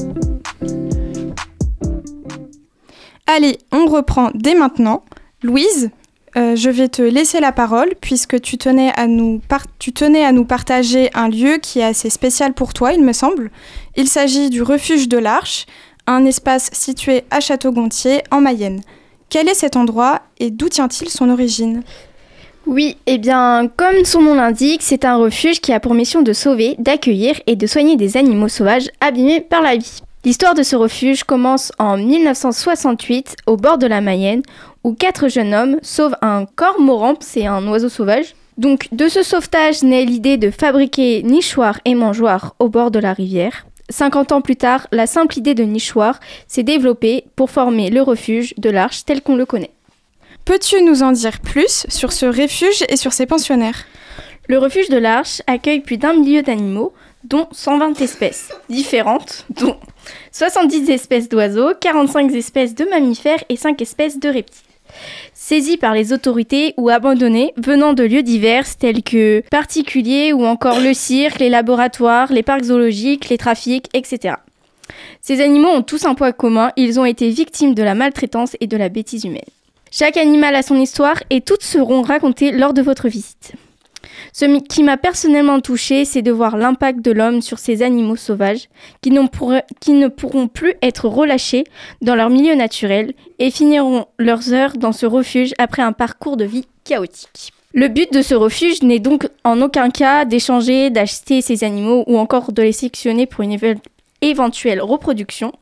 Allez, 3.34 3.56
on 3.72 3.86
reprend 3.86 4.30
dès 4.34 4.54
maintenant. 4.54 5.04
Louise, 5.42 5.88
euh, 6.36 6.54
je 6.54 6.68
vais 6.68 6.88
te 6.88 7.00
laisser 7.00 7.40
la 7.40 7.50
parole 7.50 7.94
puisque 7.98 8.38
tu 8.42 8.58
tenais, 8.58 8.92
à 8.94 9.06
nous 9.06 9.40
tu 9.78 9.94
tenais 9.94 10.22
à 10.22 10.32
nous 10.32 10.44
partager 10.44 11.08
un 11.14 11.30
lieu 11.30 11.56
qui 11.56 11.78
est 11.78 11.84
assez 11.84 12.10
spécial 12.10 12.52
pour 12.52 12.74
toi, 12.74 12.92
il 12.92 13.02
me 13.02 13.14
semble. 13.14 13.50
Il 13.96 14.06
s'agit 14.06 14.50
du 14.50 14.60
refuge 14.60 15.08
de 15.08 15.16
l'Arche, 15.16 15.64
un 16.06 16.26
espace 16.26 16.68
situé 16.74 17.24
à 17.30 17.40
Château-Gontier, 17.40 18.22
en 18.30 18.42
Mayenne. 18.42 18.82
Quel 19.30 19.48
est 19.48 19.54
cet 19.54 19.76
endroit 19.76 20.20
et 20.38 20.50
d'où 20.50 20.68
tient-il 20.68 21.08
son 21.08 21.30
origine? 21.30 21.84
Oui, 22.66 22.98
eh 23.06 23.16
bien, 23.16 23.70
comme 23.78 24.04
son 24.04 24.20
nom 24.20 24.34
l'indique, 24.34 24.82
c'est 24.82 25.06
un 25.06 25.16
refuge 25.16 25.62
qui 25.62 25.72
a 25.72 25.80
pour 25.80 25.94
mission 25.94 26.20
de 26.20 26.34
sauver, 26.34 26.76
d'accueillir 26.78 27.40
et 27.46 27.56
de 27.56 27.66
soigner 27.66 27.96
des 27.96 28.18
animaux 28.18 28.48
sauvages 28.48 28.90
abîmés 29.00 29.40
par 29.40 29.62
la 29.62 29.76
vie. 29.76 30.02
L'histoire 30.24 30.54
de 30.54 30.62
ce 30.62 30.76
refuge 30.76 31.24
commence 31.24 31.72
en 31.80 31.96
1968 31.96 33.38
au 33.46 33.56
bord 33.56 33.76
de 33.78 33.88
la 33.88 34.00
Mayenne 34.00 34.42
où 34.84 34.94
quatre 34.94 35.26
jeunes 35.28 35.52
hommes 35.52 35.78
sauvent 35.82 36.16
un 36.22 36.46
cormoran, 36.46 37.14
c'est 37.18 37.46
un 37.46 37.66
oiseau 37.66 37.88
sauvage. 37.88 38.36
Donc 38.56 38.86
de 38.92 39.08
ce 39.08 39.24
sauvetage 39.24 39.82
naît 39.82 40.04
l'idée 40.04 40.36
de 40.36 40.52
fabriquer 40.52 41.24
nichoirs 41.24 41.80
et 41.84 41.96
mangeoires 41.96 42.54
au 42.60 42.68
bord 42.68 42.92
de 42.92 43.00
la 43.00 43.12
rivière. 43.12 43.66
50 43.90 44.30
ans 44.30 44.42
plus 44.42 44.54
tard, 44.54 44.86
la 44.92 45.08
simple 45.08 45.38
idée 45.38 45.54
de 45.54 45.64
nichoir 45.64 46.20
s'est 46.46 46.62
développée 46.62 47.24
pour 47.34 47.50
former 47.50 47.90
le 47.90 48.00
refuge 48.00 48.54
de 48.58 48.70
l'Arche 48.70 49.04
tel 49.04 49.22
qu'on 49.22 49.34
le 49.34 49.44
connaît. 49.44 49.72
Peux-tu 50.44 50.82
nous 50.82 51.02
en 51.02 51.10
dire 51.10 51.40
plus 51.40 51.84
sur 51.88 52.12
ce 52.12 52.26
refuge 52.26 52.84
et 52.88 52.96
sur 52.96 53.12
ses 53.12 53.26
pensionnaires? 53.26 53.86
Le 54.48 54.58
refuge 54.58 54.88
de 54.88 54.98
l'Arche 54.98 55.42
accueille 55.48 55.80
plus 55.80 55.98
d'un 55.98 56.14
millier 56.14 56.42
d'animaux, 56.42 56.92
dont 57.24 57.48
120 57.52 58.00
espèces 58.00 58.50
différentes, 58.68 59.46
dont 59.50 59.76
70 60.32 60.90
espèces 60.90 61.28
d'oiseaux, 61.28 61.72
45 61.80 62.32
espèces 62.34 62.74
de 62.74 62.84
mammifères 62.84 63.42
et 63.48 63.56
5 63.56 63.80
espèces 63.82 64.18
de 64.18 64.28
reptiles. 64.28 64.66
Saisis 65.32 65.76
par 65.76 65.94
les 65.94 66.12
autorités 66.12 66.74
ou 66.76 66.90
abandonnés 66.90 67.54
venant 67.56 67.92
de 67.92 68.04
lieux 68.04 68.22
divers 68.22 68.64
tels 68.76 69.02
que 69.02 69.42
particuliers 69.50 70.32
ou 70.32 70.44
encore 70.44 70.80
le 70.80 70.94
cirque, 70.94 71.38
les 71.38 71.48
laboratoires, 71.48 72.32
les 72.32 72.42
parcs 72.42 72.64
zoologiques, 72.64 73.28
les 73.28 73.38
trafics, 73.38 73.88
etc. 73.94 74.36
Ces 75.20 75.40
animaux 75.40 75.68
ont 75.68 75.82
tous 75.82 76.04
un 76.04 76.14
point 76.14 76.32
commun, 76.32 76.72
ils 76.76 77.00
ont 77.00 77.04
été 77.04 77.30
victimes 77.30 77.74
de 77.74 77.82
la 77.82 77.94
maltraitance 77.94 78.56
et 78.60 78.66
de 78.66 78.76
la 78.76 78.88
bêtise 78.88 79.24
humaine. 79.24 79.40
Chaque 79.90 80.16
animal 80.16 80.54
a 80.54 80.62
son 80.62 80.76
histoire 80.76 81.22
et 81.30 81.40
toutes 81.40 81.62
seront 81.62 82.02
racontées 82.02 82.50
lors 82.50 82.72
de 82.72 82.82
votre 82.82 83.08
visite. 83.08 83.52
Ce 84.32 84.44
qui 84.60 84.82
m'a 84.82 84.96
personnellement 84.96 85.60
touché, 85.60 86.04
c'est 86.04 86.22
de 86.22 86.32
voir 86.32 86.56
l'impact 86.56 87.00
de 87.00 87.10
l'homme 87.10 87.42
sur 87.42 87.58
ces 87.58 87.82
animaux 87.82 88.16
sauvages 88.16 88.68
qui, 89.00 89.10
ne 89.10 90.08
pourront 90.08 90.48
plus 90.48 90.74
être 90.82 91.08
relâchés 91.08 91.64
dans 92.00 92.14
leur 92.14 92.30
milieu 92.30 92.54
naturel 92.54 93.14
et 93.38 93.50
finiront 93.50 94.06
leurs 94.18 94.52
heures 94.52 94.76
dans 94.76 94.92
ce 94.92 95.06
refuge 95.06 95.54
après 95.58 95.82
un 95.82 95.92
parcours 95.92 96.36
de 96.36 96.44
vie 96.44 96.66
chaotique. 96.84 97.52
Le 97.74 97.88
but 97.88 98.12
de 98.12 98.20
ce 98.20 98.34
refuge 98.34 98.82
n'est 98.82 98.98
donc 98.98 99.28
en 99.44 99.60
aucun 99.62 99.88
cas 99.90 100.24
d'échanger, 100.26 100.90
d'acheter 100.90 101.40
ces 101.40 101.64
animaux 101.64 102.04
ou 102.06 102.18
encore 102.18 102.52
de 102.52 102.62
les 102.62 102.72
sélectionner 102.72 103.24
pour 103.26 103.42
une 103.42 103.52
éve- 103.56 103.78
éventuelle 104.20 104.82
reproduction, 104.82 105.52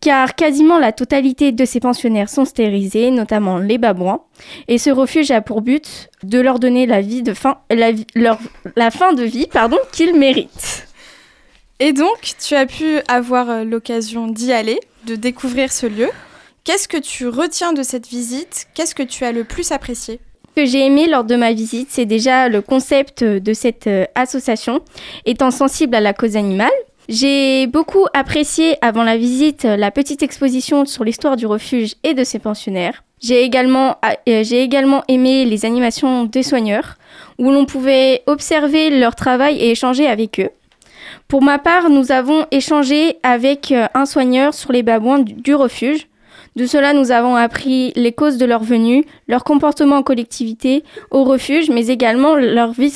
car 0.00 0.34
quasiment 0.34 0.78
la 0.78 0.92
totalité 0.92 1.52
de 1.52 1.64
ces 1.64 1.80
pensionnaires 1.80 2.28
sont 2.28 2.44
stérilisés, 2.44 3.10
notamment 3.10 3.58
les 3.58 3.78
babouins, 3.78 4.22
et 4.68 4.78
ce 4.78 4.90
refuge 4.90 5.30
a 5.30 5.40
pour 5.40 5.62
but 5.62 6.08
de 6.22 6.38
leur 6.38 6.58
donner 6.58 6.86
la, 6.86 7.00
vie 7.00 7.22
de 7.22 7.34
fin, 7.34 7.58
la, 7.70 7.92
vi- 7.92 8.06
leur- 8.14 8.38
la 8.76 8.90
fin 8.90 9.12
de 9.12 9.22
vie 9.24 9.46
pardon, 9.46 9.78
qu'ils 9.92 10.14
méritent. 10.18 10.86
Et 11.78 11.92
donc, 11.92 12.34
tu 12.42 12.54
as 12.54 12.66
pu 12.66 13.00
avoir 13.06 13.50
euh, 13.50 13.64
l'occasion 13.64 14.28
d'y 14.28 14.52
aller, 14.52 14.80
de 15.06 15.14
découvrir 15.14 15.70
ce 15.72 15.86
lieu. 15.86 16.08
Qu'est-ce 16.64 16.88
que 16.88 16.96
tu 16.96 17.28
retiens 17.28 17.72
de 17.74 17.82
cette 17.82 18.08
visite? 18.08 18.66
Qu'est-ce 18.74 18.94
que 18.94 19.02
tu 19.02 19.24
as 19.24 19.32
le 19.32 19.44
plus 19.44 19.72
apprécié? 19.72 20.18
Ce 20.56 20.62
que 20.62 20.66
j'ai 20.66 20.86
aimé 20.86 21.06
lors 21.06 21.24
de 21.24 21.36
ma 21.36 21.52
visite, 21.52 21.88
c'est 21.90 22.06
déjà 22.06 22.48
le 22.48 22.62
concept 22.62 23.22
de 23.22 23.52
cette 23.52 23.88
euh, 23.88 24.06
association, 24.14 24.80
étant 25.26 25.50
sensible 25.50 25.94
à 25.94 26.00
la 26.00 26.14
cause 26.14 26.34
animale. 26.36 26.72
J'ai 27.08 27.68
beaucoup 27.68 28.06
apprécié 28.14 28.76
avant 28.80 29.04
la 29.04 29.16
visite 29.16 29.62
la 29.62 29.92
petite 29.92 30.24
exposition 30.24 30.84
sur 30.86 31.04
l'histoire 31.04 31.36
du 31.36 31.46
refuge 31.46 31.94
et 32.02 32.14
de 32.14 32.24
ses 32.24 32.40
pensionnaires. 32.40 33.04
J'ai 33.20 33.42
également, 33.42 33.96
euh, 34.28 34.42
j'ai 34.44 34.62
également 34.62 35.02
aimé 35.08 35.44
les 35.44 35.64
animations 35.64 36.24
des 36.24 36.42
soigneurs, 36.42 36.96
où 37.38 37.50
l'on 37.50 37.64
pouvait 37.64 38.22
observer 38.26 38.90
leur 38.90 39.14
travail 39.14 39.56
et 39.56 39.70
échanger 39.70 40.06
avec 40.06 40.40
eux. 40.40 40.50
Pour 41.28 41.42
ma 41.42 41.58
part, 41.58 41.90
nous 41.90 42.12
avons 42.12 42.46
échangé 42.50 43.16
avec 43.22 43.72
euh, 43.72 43.86
un 43.94 44.04
soigneur 44.04 44.52
sur 44.52 44.72
les 44.72 44.82
babouins 44.82 45.20
du, 45.20 45.54
refuge. 45.54 46.08
De 46.56 46.66
cela, 46.66 46.92
nous 46.92 47.10
avons 47.10 47.36
appris 47.36 47.92
les 47.96 48.12
causes 48.12 48.38
de 48.38 48.46
leur 48.46 48.62
venue, 48.62 49.04
leur 49.28 49.44
comportement 49.44 49.96
en 49.96 50.02
collectivité, 50.02 50.84
au 51.10 51.24
refuge, 51.24 51.70
mais 51.70 51.86
également 51.86 52.34
leur 52.34 52.72
vie, 52.72 52.92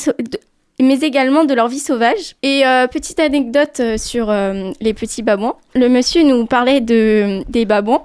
mais 0.83 1.01
également 1.01 1.45
de 1.45 1.55
leur 1.55 1.69
vie 1.69 1.79
sauvage. 1.79 2.37
Et 2.43 2.67
euh, 2.67 2.87
petite 2.87 3.21
anecdote 3.21 3.81
euh, 3.81 3.97
sur 3.99 4.31
euh, 4.31 4.71
les 4.81 4.95
petits 4.95 5.23
babouins. 5.23 5.57
Le 5.75 5.89
monsieur 5.89 6.23
nous 6.23 6.47
parlait 6.47 6.81
de, 6.81 7.43
des 7.49 7.65
babouins 7.65 8.03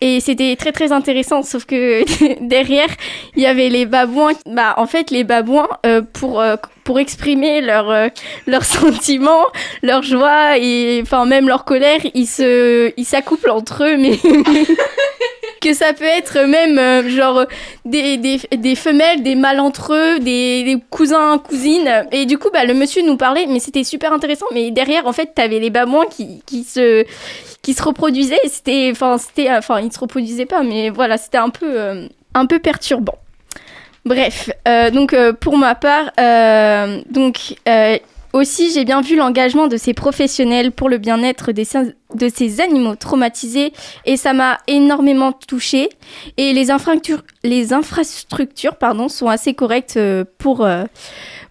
et 0.00 0.20
c'était 0.20 0.54
très 0.56 0.72
très 0.72 0.92
intéressant, 0.92 1.42
sauf 1.42 1.64
que 1.64 2.04
derrière, 2.46 2.88
il 3.34 3.42
y 3.42 3.46
avait 3.46 3.68
les 3.68 3.86
babouins. 3.86 4.32
Bah, 4.46 4.74
en 4.76 4.86
fait, 4.86 5.10
les 5.10 5.24
babouins, 5.24 5.68
pour, 6.12 6.42
pour 6.84 6.98
exprimer 6.98 7.60
leurs 7.60 8.10
leurs 8.46 8.64
sentiments, 8.78 9.46
leur 9.82 10.02
joie 10.02 10.58
et 10.58 11.00
enfin 11.02 11.24
même 11.24 11.48
leur 11.48 11.64
colère, 11.64 12.00
ils 12.14 12.26
se 12.26 12.92
ils 12.96 13.04
s'accouplent 13.04 13.50
entre 13.50 13.84
eux, 13.84 13.96
mais 13.96 14.18
que 15.60 15.74
ça 15.74 15.92
peut 15.92 16.04
être 16.04 16.46
même 16.46 16.78
euh, 16.78 17.08
genre 17.08 17.44
des, 17.84 18.16
des, 18.16 18.40
des, 18.56 18.74
femelles, 18.74 19.22
des 19.22 19.34
mâles 19.34 19.60
entre 19.60 19.94
eux, 19.94 20.18
des, 20.18 20.64
des, 20.64 20.78
cousins, 20.90 21.38
cousines. 21.38 22.06
Et 22.12 22.26
du 22.26 22.38
coup, 22.38 22.48
bah, 22.52 22.64
le 22.64 22.74
monsieur 22.74 23.02
nous 23.02 23.16
parlait, 23.16 23.46
mais 23.46 23.60
c'était 23.60 23.84
super 23.84 24.12
intéressant. 24.12 24.46
Mais 24.52 24.70
derrière, 24.70 25.06
en 25.06 25.12
fait, 25.12 25.32
t'avais 25.34 25.58
les 25.58 25.70
babouins 25.70 26.06
qui, 26.06 26.42
qui 26.46 26.64
se 26.64 27.04
qui 27.62 27.74
se 27.74 27.82
reproduisaient. 27.82 28.40
C'était, 28.46 28.88
enfin, 28.92 29.18
c'était, 29.18 29.50
enfin, 29.50 29.80
ils 29.80 29.92
se 29.92 29.98
reproduisaient 29.98 30.46
pas, 30.46 30.62
mais 30.62 30.90
voilà, 30.90 31.18
c'était 31.18 31.38
un 31.38 31.50
peu, 31.50 31.80
euh, 31.80 32.06
un 32.34 32.46
peu 32.46 32.58
perturbant. 32.58 33.18
Bref, 34.04 34.50
euh, 34.66 34.90
donc 34.90 35.14
pour 35.40 35.58
ma 35.58 35.74
part, 35.74 36.12
donc 37.10 37.56
aussi, 38.32 38.70
j'ai 38.72 38.84
bien 38.84 39.00
vu 39.00 39.16
l'engagement 39.16 39.68
de 39.68 39.76
ces 39.76 39.94
professionnels 39.94 40.72
pour 40.72 40.88
le 40.88 40.98
bien-être 40.98 41.52
de 41.52 42.28
ces 42.28 42.60
animaux 42.60 42.94
traumatisés 42.94 43.72
et 44.04 44.16
ça 44.16 44.32
m'a 44.32 44.58
énormément 44.66 45.32
touchée. 45.32 45.88
Et 46.36 46.52
les, 46.52 46.70
infrastructures, 46.70 47.22
sont 49.08 49.28
assez 49.28 49.54
correctes 49.54 49.96
euh, 49.96 50.24
pour, 50.38 50.64
euh, 50.64 50.84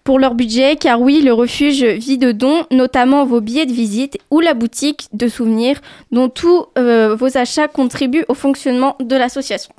pour 0.04 0.18
leur 0.18 0.34
budget 0.34 0.76
car 0.76 1.00
oui, 1.00 1.20
le 1.20 1.32
refuge 1.32 1.82
vit 1.82 2.18
de 2.18 2.32
dons, 2.32 2.64
notamment 2.70 3.24
vos 3.24 3.40
billets 3.40 3.66
de 3.66 3.72
visite 3.72 4.18
ou 4.30 4.40
la 4.40 4.54
boutique 4.54 5.08
de 5.12 5.28
souvenirs 5.28 5.80
dont 6.12 6.28
tous 6.28 6.66
euh, 6.78 7.16
vos 7.16 7.36
achats 7.36 7.68
contribuent 7.68 8.24
au 8.28 8.34
fonctionnement 8.34 8.96
de 9.00 9.16
l'association. 9.16 9.74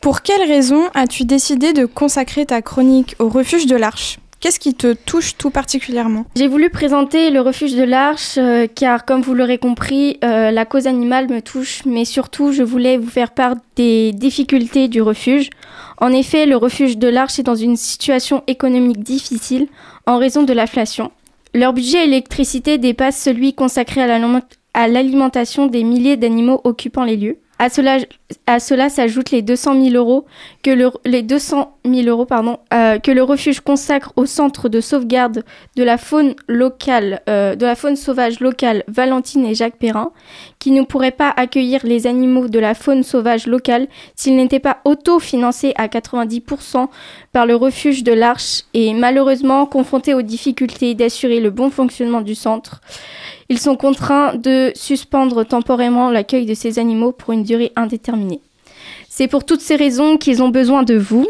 Pour 0.00 0.20
quelles 0.20 0.46
raisons 0.46 0.84
as-tu 0.94 1.24
décidé 1.24 1.72
de 1.72 1.86
consacrer 1.86 2.44
ta 2.44 2.60
chronique 2.60 3.16
au 3.18 3.28
refuge 3.28 3.66
de 3.66 3.74
l'Arche? 3.74 4.18
Qu'est-ce 4.40 4.60
qui 4.60 4.74
te 4.74 4.92
touche 4.92 5.36
tout 5.36 5.50
particulièrement? 5.50 6.26
J'ai 6.36 6.48
voulu 6.48 6.68
présenter 6.68 7.30
le 7.30 7.40
refuge 7.40 7.74
de 7.74 7.82
l'Arche 7.82 8.36
euh, 8.36 8.66
car, 8.72 9.04
comme 9.04 9.22
vous 9.22 9.34
l'aurez 9.34 9.58
compris, 9.58 10.18
euh, 10.22 10.50
la 10.50 10.64
cause 10.66 10.86
animale 10.86 11.28
me 11.28 11.40
touche, 11.40 11.82
mais 11.86 12.04
surtout, 12.04 12.52
je 12.52 12.62
voulais 12.62 12.98
vous 12.98 13.08
faire 13.08 13.30
part 13.30 13.54
des 13.76 14.12
difficultés 14.12 14.88
du 14.88 15.00
refuge. 15.00 15.50
En 15.98 16.12
effet, 16.12 16.44
le 16.44 16.56
refuge 16.56 16.98
de 16.98 17.08
l'Arche 17.08 17.38
est 17.38 17.44
dans 17.44 17.54
une 17.54 17.76
situation 17.76 18.42
économique 18.46 19.02
difficile 19.02 19.68
en 20.06 20.18
raison 20.18 20.42
de 20.42 20.52
l'inflation. 20.52 21.10
Leur 21.54 21.72
budget 21.72 22.04
électricité 22.04 22.78
dépasse 22.78 23.16
celui 23.20 23.54
consacré 23.54 24.02
à 24.02 24.88
l'alimentation 24.88 25.66
des 25.66 25.84
milliers 25.84 26.16
d'animaux 26.16 26.60
occupant 26.64 27.04
les 27.04 27.16
lieux. 27.16 27.38
À 28.46 28.60
cela, 28.60 28.90
s'ajoutent 28.90 29.30
les 29.30 29.40
200 29.40 29.82
000 29.84 29.94
euros 29.94 30.26
que 30.62 30.70
le, 30.70 30.90
les 31.06 31.22
200 31.22 31.74
000 31.86 32.08
euros, 32.08 32.26
pardon, 32.26 32.58
euh, 32.74 32.98
que 32.98 33.10
le 33.10 33.22
refuge 33.22 33.60
consacre 33.60 34.12
au 34.16 34.26
centre 34.26 34.68
de 34.68 34.82
sauvegarde 34.82 35.44
de 35.74 35.82
la 35.82 35.96
faune 35.96 36.34
locale, 36.46 37.22
euh, 37.28 37.54
de 37.54 37.64
la 37.64 37.74
faune 37.74 37.96
sauvage 37.96 38.40
locale 38.40 38.84
Valentine 38.86 39.46
et 39.46 39.54
Jacques 39.54 39.78
Perrin, 39.78 40.10
qui 40.58 40.72
ne 40.72 40.82
pourrait 40.82 41.10
pas 41.10 41.32
accueillir 41.34 41.80
les 41.84 42.06
animaux 42.06 42.48
de 42.48 42.58
la 42.58 42.74
faune 42.74 43.02
sauvage 43.02 43.46
locale 43.46 43.88
s'il 44.14 44.36
n'était 44.36 44.60
pas 44.60 44.80
auto-financé 44.84 45.72
à 45.76 45.88
90% 45.88 46.88
par 47.32 47.46
le 47.46 47.56
refuge 47.56 48.04
de 48.04 48.12
l'Arche 48.12 48.64
et 48.74 48.92
malheureusement 48.92 49.64
confronté 49.64 50.12
aux 50.12 50.22
difficultés 50.22 50.94
d'assurer 50.94 51.40
le 51.40 51.48
bon 51.48 51.70
fonctionnement 51.70 52.20
du 52.20 52.34
centre. 52.34 52.82
Ils 53.48 53.58
sont 53.58 53.76
contraints 53.76 54.34
de 54.34 54.72
suspendre 54.74 55.44
temporairement 55.44 56.10
l'accueil 56.10 56.46
de 56.46 56.54
ces 56.54 56.78
animaux 56.78 57.12
pour 57.12 57.32
une 57.32 57.42
durée 57.42 57.72
indéterminée. 57.76 58.40
C'est 59.08 59.28
pour 59.28 59.44
toutes 59.44 59.60
ces 59.60 59.76
raisons 59.76 60.16
qu'ils 60.16 60.42
ont 60.42 60.48
besoin 60.48 60.82
de 60.82 60.96
vous 60.96 61.26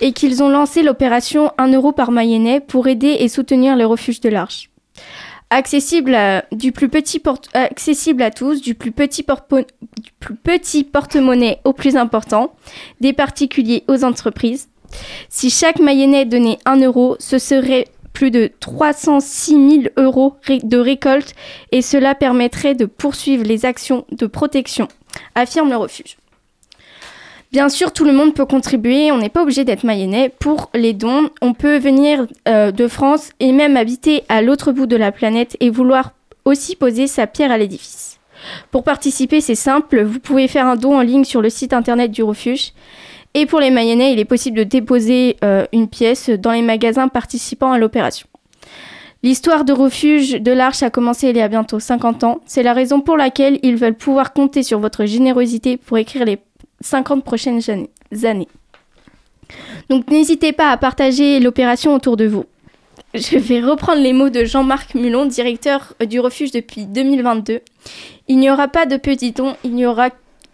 et 0.00 0.12
qu'ils 0.12 0.42
ont 0.42 0.48
lancé 0.48 0.82
l'opération 0.82 1.52
1 1.58 1.72
euro 1.72 1.92
par 1.92 2.10
Mayennais 2.10 2.60
pour 2.60 2.88
aider 2.88 3.16
et 3.20 3.28
soutenir 3.28 3.76
les 3.76 3.84
refuges 3.84 4.20
de 4.20 4.28
l'Arche. 4.28 4.70
Accessible 5.50 6.14
à, 6.14 6.44
du 6.52 6.72
plus 6.72 6.88
petit 6.88 7.22
accessible 7.54 8.28
tous, 8.36 8.60
du 8.60 8.74
plus 8.74 8.92
petit, 8.92 9.22
porte-monnaie 10.84 11.60
au 11.64 11.72
plus 11.72 11.96
important, 11.96 12.52
des 13.00 13.14
particuliers 13.14 13.84
aux 13.88 14.04
entreprises. 14.04 14.68
Si 15.28 15.48
chaque 15.50 15.80
Mayennais 15.80 16.26
donnait 16.26 16.58
1 16.66 16.82
euro, 16.82 17.16
ce 17.18 17.38
serait 17.38 17.86
plus 18.12 18.30
de 18.30 18.50
306 18.60 19.52
000 19.52 19.82
euros 19.96 20.36
de 20.48 20.78
récolte 20.78 21.34
et 21.72 21.82
cela 21.82 22.14
permettrait 22.14 22.74
de 22.74 22.86
poursuivre 22.86 23.44
les 23.44 23.64
actions 23.64 24.04
de 24.12 24.26
protection, 24.26 24.88
affirme 25.34 25.70
le 25.70 25.76
refuge. 25.76 26.16
Bien 27.50 27.70
sûr, 27.70 27.92
tout 27.92 28.04
le 28.04 28.12
monde 28.12 28.34
peut 28.34 28.44
contribuer, 28.44 29.10
on 29.10 29.18
n'est 29.18 29.30
pas 29.30 29.42
obligé 29.42 29.64
d'être 29.64 29.84
mayennais. 29.84 30.28
Pour 30.38 30.68
les 30.74 30.92
dons, 30.92 31.30
on 31.40 31.54
peut 31.54 31.78
venir 31.78 32.26
euh, 32.46 32.70
de 32.72 32.88
France 32.88 33.30
et 33.40 33.52
même 33.52 33.78
habiter 33.78 34.24
à 34.28 34.42
l'autre 34.42 34.70
bout 34.70 34.86
de 34.86 34.96
la 34.96 35.12
planète 35.12 35.56
et 35.60 35.70
vouloir 35.70 36.12
aussi 36.44 36.76
poser 36.76 37.06
sa 37.06 37.26
pierre 37.26 37.50
à 37.50 37.56
l'édifice. 37.56 38.18
Pour 38.70 38.84
participer, 38.84 39.40
c'est 39.40 39.54
simple, 39.54 40.02
vous 40.02 40.20
pouvez 40.20 40.46
faire 40.46 40.66
un 40.66 40.76
don 40.76 40.96
en 40.96 41.00
ligne 41.00 41.24
sur 41.24 41.40
le 41.40 41.50
site 41.50 41.72
internet 41.72 42.10
du 42.10 42.22
refuge 42.22 42.72
et 43.40 43.46
pour 43.46 43.60
les 43.60 43.70
Mayennais, 43.70 44.12
il 44.12 44.18
est 44.18 44.24
possible 44.24 44.58
de 44.58 44.64
déposer 44.64 45.36
euh, 45.44 45.64
une 45.72 45.88
pièce 45.88 46.28
dans 46.28 46.50
les 46.50 46.62
magasins 46.62 47.06
participant 47.06 47.70
à 47.70 47.78
l'opération. 47.78 48.26
L'histoire 49.22 49.64
de 49.64 49.72
refuge 49.72 50.32
de 50.40 50.50
l'Arche 50.50 50.82
a 50.82 50.90
commencé 50.90 51.28
il 51.28 51.36
y 51.36 51.40
a 51.40 51.46
bientôt 51.46 51.78
50 51.78 52.24
ans. 52.24 52.40
C'est 52.46 52.64
la 52.64 52.72
raison 52.72 53.00
pour 53.00 53.16
laquelle 53.16 53.60
ils 53.62 53.76
veulent 53.76 53.96
pouvoir 53.96 54.32
compter 54.32 54.64
sur 54.64 54.80
votre 54.80 55.04
générosité 55.06 55.76
pour 55.76 55.98
écrire 55.98 56.24
les 56.24 56.38
50 56.80 57.24
prochaines 57.24 57.60
années. 58.24 58.48
Donc 59.88 60.10
n'hésitez 60.10 60.52
pas 60.52 60.72
à 60.72 60.76
partager 60.76 61.38
l'opération 61.38 61.94
autour 61.94 62.16
de 62.16 62.26
vous. 62.26 62.44
Je 63.14 63.38
vais 63.38 63.60
reprendre 63.60 64.02
les 64.02 64.12
mots 64.12 64.30
de 64.30 64.44
Jean-Marc 64.44 64.96
Mulon, 64.96 65.26
directeur 65.26 65.94
du 66.04 66.18
refuge 66.18 66.50
depuis 66.50 66.86
2022. 66.86 67.60
Il 68.26 68.38
n'y 68.38 68.50
aura 68.50 68.66
pas 68.66 68.84
de 68.84 68.96
petits 68.96 69.32
dons, 69.32 69.54
il 69.62 69.74
n'y 69.74 69.86
aura, 69.86 70.10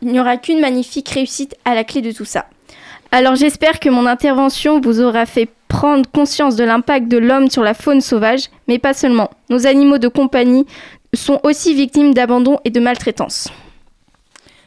aura 0.06 0.36
qu'une 0.36 0.60
magnifique 0.60 1.08
réussite 1.08 1.56
à 1.64 1.74
la 1.74 1.84
clé 1.84 2.02
de 2.02 2.12
tout 2.12 2.26
ça. 2.26 2.46
Alors 3.16 3.36
j'espère 3.36 3.78
que 3.78 3.88
mon 3.88 4.06
intervention 4.06 4.80
vous 4.80 5.00
aura 5.00 5.24
fait 5.24 5.48
prendre 5.68 6.04
conscience 6.10 6.56
de 6.56 6.64
l'impact 6.64 7.06
de 7.06 7.16
l'homme 7.16 7.48
sur 7.48 7.62
la 7.62 7.72
faune 7.72 8.00
sauvage, 8.00 8.46
mais 8.66 8.80
pas 8.80 8.92
seulement. 8.92 9.30
Nos 9.50 9.68
animaux 9.68 9.98
de 9.98 10.08
compagnie 10.08 10.66
sont 11.14 11.38
aussi 11.44 11.74
victimes 11.74 12.12
d'abandon 12.12 12.58
et 12.64 12.70
de 12.70 12.80
maltraitance. 12.80 13.50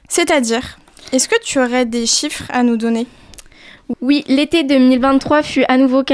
C'est-à-dire, 0.07 0.79
est-ce 1.12 1.27
que 1.27 1.36
tu 1.43 1.60
aurais 1.60 1.86
des 1.86 2.05
chiffres 2.05 2.45
à 2.47 2.63
nous 2.63 2.77
donner? 2.77 3.05
Oui, 3.99 4.23
l'été 4.29 4.63
2023 4.63 5.43
fut 5.43 5.65
à 5.67 5.77
nouveau 5.77 6.05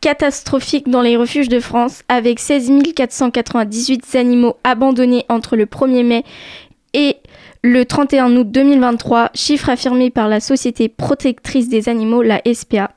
catastrophique 0.00 0.88
dans 0.88 1.02
les 1.02 1.16
refuges 1.16 1.48
de 1.48 1.58
France, 1.58 2.04
avec 2.08 2.38
16 2.38 2.70
498 2.94 4.14
animaux 4.14 4.56
abandonnés 4.62 5.26
entre 5.28 5.56
le 5.56 5.66
1er 5.66 6.04
mai 6.04 6.24
et 6.94 7.16
le 7.62 7.84
31 7.84 8.36
août 8.36 8.50
2023, 8.50 9.30
chiffre 9.34 9.70
affirmé 9.70 10.10
par 10.10 10.28
la 10.28 10.40
Société 10.40 10.88
protectrice 10.88 11.68
des 11.68 11.88
animaux, 11.88 12.22
la 12.22 12.40
SPA. 12.52 12.92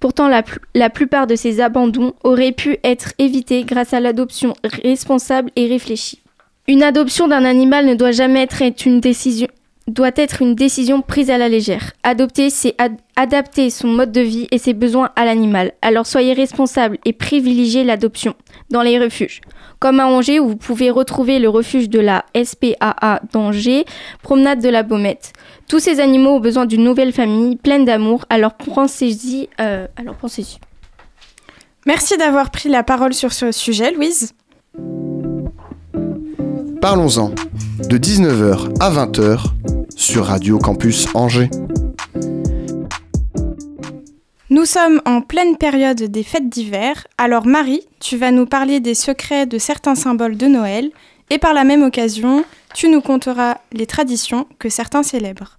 Pourtant, 0.00 0.28
la, 0.28 0.90
plupart 0.90 1.26
de 1.26 1.34
ces 1.34 1.60
abandons 1.60 2.14
auraient 2.22 2.52
pu 2.52 2.78
être 2.84 3.12
évités 3.18 3.64
grâce 3.64 3.92
à 3.92 4.00
l'adoption 4.00 4.54
responsable 4.82 5.50
et 5.56 5.66
réfléchie. 5.66 6.20
Une 6.68 6.82
adoption 6.82 7.28
d'un 7.28 7.44
animal 7.44 7.86
ne 7.86 7.94
doit 7.94 8.12
jamais 8.12 8.42
être 8.42 8.86
une 8.86 9.00
décision, 9.00 9.48
doit 9.86 10.12
être 10.16 10.40
une 10.40 10.54
décision 10.54 11.02
prise 11.02 11.30
à 11.30 11.38
la 11.38 11.48
légère. 11.48 11.92
Adopter, 12.02 12.50
c'est 12.50 12.74
adapter 13.16 13.70
son 13.70 13.88
mode 13.88 14.12
de 14.12 14.20
vie 14.20 14.48
et 14.50 14.58
ses 14.58 14.72
besoins 14.72 15.10
à 15.16 15.24
l'animal. 15.24 15.72
Alors 15.82 16.06
soyez 16.06 16.32
responsable 16.32 16.98
et 17.04 17.12
privilégiez 17.12 17.84
l'adoption 17.84 18.34
dans 18.70 18.82
les 18.82 18.98
refuges. 18.98 19.40
Comme 19.78 20.00
à 20.00 20.06
Angers 20.06 20.40
où 20.40 20.48
vous 20.48 20.56
pouvez 20.56 20.90
retrouver 20.90 21.38
le 21.38 21.48
refuge 21.48 21.90
de 21.90 22.00
la 22.00 22.24
SPAA 22.34 23.20
d'Angers, 23.32 23.84
promenade 24.22 24.62
de 24.62 24.70
la 24.70 24.82
Baumette. 24.82 25.32
Tous 25.68 25.80
ces 25.80 26.00
animaux 26.00 26.36
ont 26.36 26.40
besoin 26.40 26.64
d'une 26.64 26.84
nouvelle 26.84 27.12
famille 27.12 27.56
pleine 27.56 27.84
d'amour, 27.84 28.24
alors 28.30 28.54
pensez-y. 28.54 29.48
Euh, 29.60 29.86
alors 29.96 30.14
pensez-y. 30.14 30.58
Merci 31.86 32.16
d'avoir 32.16 32.50
pris 32.50 32.70
la 32.70 32.82
parole 32.82 33.12
sur 33.12 33.32
ce 33.34 33.52
sujet, 33.52 33.92
Louise. 33.92 34.32
Parlons-en, 36.84 37.30
de 37.88 37.96
19h 37.96 38.76
à 38.78 38.90
20h 38.90 39.44
sur 39.96 40.26
Radio 40.26 40.58
Campus 40.58 41.06
Angers. 41.14 41.48
Nous 44.50 44.66
sommes 44.66 45.00
en 45.06 45.22
pleine 45.22 45.56
période 45.56 46.02
des 46.02 46.22
fêtes 46.22 46.50
d'hiver, 46.50 47.06
alors 47.16 47.46
Marie, 47.46 47.80
tu 48.00 48.18
vas 48.18 48.32
nous 48.32 48.44
parler 48.44 48.80
des 48.80 48.92
secrets 48.92 49.46
de 49.46 49.56
certains 49.56 49.94
symboles 49.94 50.36
de 50.36 50.46
Noël, 50.46 50.90
et 51.30 51.38
par 51.38 51.54
la 51.54 51.64
même 51.64 51.82
occasion, 51.82 52.44
tu 52.74 52.90
nous 52.90 53.00
conteras 53.00 53.56
les 53.72 53.86
traditions 53.86 54.46
que 54.58 54.68
certains 54.68 55.02
célèbrent. 55.02 55.58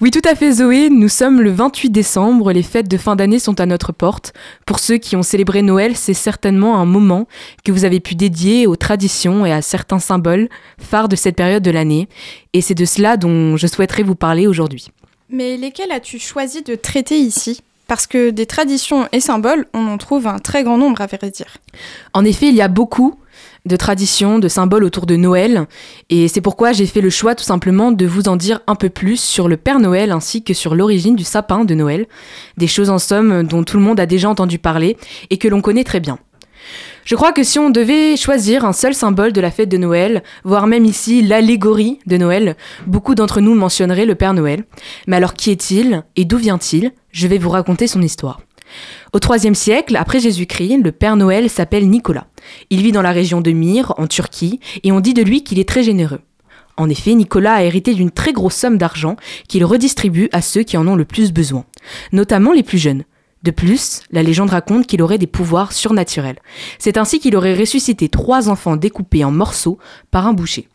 Oui, 0.00 0.10
tout 0.10 0.22
à 0.24 0.34
fait 0.34 0.52
Zoé, 0.52 0.90
nous 0.90 1.08
sommes 1.08 1.40
le 1.40 1.50
28 1.50 1.90
décembre, 1.90 2.52
les 2.52 2.62
fêtes 2.62 2.88
de 2.88 2.96
fin 2.96 3.16
d'année 3.16 3.38
sont 3.38 3.60
à 3.60 3.66
notre 3.66 3.92
porte. 3.92 4.32
Pour 4.66 4.78
ceux 4.78 4.96
qui 4.96 5.16
ont 5.16 5.22
célébré 5.22 5.62
Noël, 5.62 5.96
c'est 5.96 6.14
certainement 6.14 6.78
un 6.78 6.84
moment 6.84 7.26
que 7.64 7.72
vous 7.72 7.84
avez 7.84 8.00
pu 8.00 8.14
dédier 8.14 8.66
aux 8.66 8.76
traditions 8.76 9.46
et 9.46 9.52
à 9.52 9.62
certains 9.62 9.98
symboles 9.98 10.48
phares 10.78 11.08
de 11.08 11.16
cette 11.16 11.36
période 11.36 11.62
de 11.62 11.70
l'année, 11.70 12.08
et 12.52 12.60
c'est 12.60 12.74
de 12.74 12.84
cela 12.84 13.16
dont 13.16 13.56
je 13.56 13.66
souhaiterais 13.66 14.02
vous 14.02 14.14
parler 14.14 14.46
aujourd'hui. 14.46 14.88
Mais 15.30 15.56
lesquels 15.56 15.92
as-tu 15.92 16.18
choisi 16.18 16.62
de 16.62 16.74
traiter 16.74 17.18
ici? 17.18 17.60
Parce 17.86 18.06
que 18.06 18.30
des 18.30 18.46
traditions 18.46 19.08
et 19.12 19.20
symboles, 19.20 19.66
on 19.74 19.86
en 19.88 19.98
trouve 19.98 20.26
un 20.26 20.38
très 20.38 20.64
grand 20.64 20.78
nombre 20.78 21.00
à 21.00 21.06
vrai 21.06 21.30
dire. 21.30 21.58
En 22.14 22.24
effet, 22.24 22.48
il 22.48 22.54
y 22.54 22.62
a 22.62 22.68
beaucoup 22.68 23.18
de 23.64 23.76
traditions, 23.76 24.38
de 24.38 24.48
symboles 24.48 24.84
autour 24.84 25.06
de 25.06 25.16
Noël, 25.16 25.66
et 26.10 26.28
c'est 26.28 26.40
pourquoi 26.40 26.72
j'ai 26.72 26.86
fait 26.86 27.00
le 27.00 27.10
choix 27.10 27.34
tout 27.34 27.44
simplement 27.44 27.92
de 27.92 28.06
vous 28.06 28.28
en 28.28 28.36
dire 28.36 28.60
un 28.66 28.74
peu 28.74 28.90
plus 28.90 29.20
sur 29.20 29.48
le 29.48 29.56
Père 29.56 29.80
Noël 29.80 30.12
ainsi 30.12 30.42
que 30.42 30.54
sur 30.54 30.74
l'origine 30.74 31.16
du 31.16 31.24
sapin 31.24 31.64
de 31.64 31.74
Noël, 31.74 32.06
des 32.56 32.66
choses 32.66 32.90
en 32.90 32.98
somme 32.98 33.44
dont 33.44 33.64
tout 33.64 33.78
le 33.78 33.82
monde 33.82 34.00
a 34.00 34.06
déjà 34.06 34.28
entendu 34.28 34.58
parler 34.58 34.96
et 35.30 35.38
que 35.38 35.48
l'on 35.48 35.60
connaît 35.60 35.84
très 35.84 36.00
bien. 36.00 36.18
Je 37.04 37.16
crois 37.16 37.32
que 37.32 37.42
si 37.42 37.58
on 37.58 37.68
devait 37.68 38.16
choisir 38.16 38.64
un 38.64 38.72
seul 38.72 38.94
symbole 38.94 39.32
de 39.32 39.40
la 39.40 39.50
fête 39.50 39.68
de 39.68 39.76
Noël, 39.76 40.22
voire 40.42 40.66
même 40.66 40.86
ici 40.86 41.20
l'allégorie 41.20 41.98
de 42.06 42.16
Noël, 42.16 42.56
beaucoup 42.86 43.14
d'entre 43.14 43.42
nous 43.42 43.54
mentionneraient 43.54 44.06
le 44.06 44.14
Père 44.14 44.32
Noël. 44.32 44.64
Mais 45.06 45.16
alors 45.16 45.34
qui 45.34 45.50
est-il 45.50 46.02
et 46.16 46.24
d'où 46.24 46.38
vient-il? 46.38 46.92
Je 47.12 47.26
vais 47.26 47.38
vous 47.38 47.50
raconter 47.50 47.86
son 47.86 48.00
histoire. 48.00 48.40
Au 49.12 49.18
IIIe 49.18 49.54
siècle, 49.54 49.96
après 49.96 50.20
Jésus-Christ, 50.20 50.78
le 50.82 50.92
Père 50.92 51.16
Noël 51.16 51.48
s'appelle 51.48 51.88
Nicolas. 51.88 52.26
Il 52.70 52.82
vit 52.82 52.92
dans 52.92 53.02
la 53.02 53.12
région 53.12 53.40
de 53.40 53.50
Myre, 53.50 53.94
en 53.96 54.06
Turquie, 54.06 54.60
et 54.82 54.92
on 54.92 55.00
dit 55.00 55.14
de 55.14 55.22
lui 55.22 55.44
qu'il 55.44 55.58
est 55.58 55.68
très 55.68 55.82
généreux. 55.82 56.20
En 56.76 56.88
effet, 56.88 57.14
Nicolas 57.14 57.54
a 57.54 57.62
hérité 57.62 57.94
d'une 57.94 58.10
très 58.10 58.32
grosse 58.32 58.56
somme 58.56 58.78
d'argent 58.78 59.16
qu'il 59.48 59.64
redistribue 59.64 60.28
à 60.32 60.42
ceux 60.42 60.62
qui 60.62 60.76
en 60.76 60.88
ont 60.88 60.96
le 60.96 61.04
plus 61.04 61.32
besoin, 61.32 61.64
notamment 62.12 62.52
les 62.52 62.64
plus 62.64 62.78
jeunes. 62.78 63.04
De 63.44 63.50
plus, 63.50 64.00
la 64.10 64.22
légende 64.22 64.50
raconte 64.50 64.86
qu'il 64.86 65.02
aurait 65.02 65.18
des 65.18 65.26
pouvoirs 65.26 65.72
surnaturels. 65.72 66.38
C'est 66.78 66.96
ainsi 66.96 67.20
qu'il 67.20 67.36
aurait 67.36 67.54
ressuscité 67.54 68.08
trois 68.08 68.48
enfants 68.48 68.76
découpés 68.76 69.22
en 69.22 69.30
morceaux 69.30 69.78
par 70.10 70.26
un 70.26 70.32
boucher. 70.32 70.66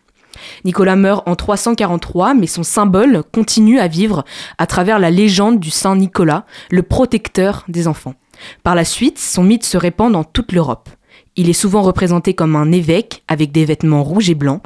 Nicolas 0.65 0.95
meurt 0.95 1.27
en 1.27 1.35
343, 1.35 2.33
mais 2.33 2.47
son 2.47 2.63
symbole 2.63 3.23
continue 3.33 3.79
à 3.79 3.87
vivre 3.87 4.25
à 4.57 4.67
travers 4.67 4.99
la 4.99 5.11
légende 5.11 5.59
du 5.59 5.69
Saint 5.69 5.95
Nicolas, 5.95 6.45
le 6.71 6.83
protecteur 6.83 7.65
des 7.67 7.87
enfants. 7.87 8.15
Par 8.63 8.75
la 8.75 8.85
suite, 8.85 9.19
son 9.19 9.43
mythe 9.43 9.65
se 9.65 9.77
répand 9.77 10.11
dans 10.11 10.23
toute 10.23 10.51
l'Europe. 10.51 10.89
Il 11.35 11.49
est 11.49 11.53
souvent 11.53 11.81
représenté 11.81 12.33
comme 12.33 12.55
un 12.55 12.71
évêque 12.71 13.23
avec 13.27 13.51
des 13.51 13.65
vêtements 13.65 14.03
rouges 14.03 14.29
et 14.29 14.35
blancs. 14.35 14.61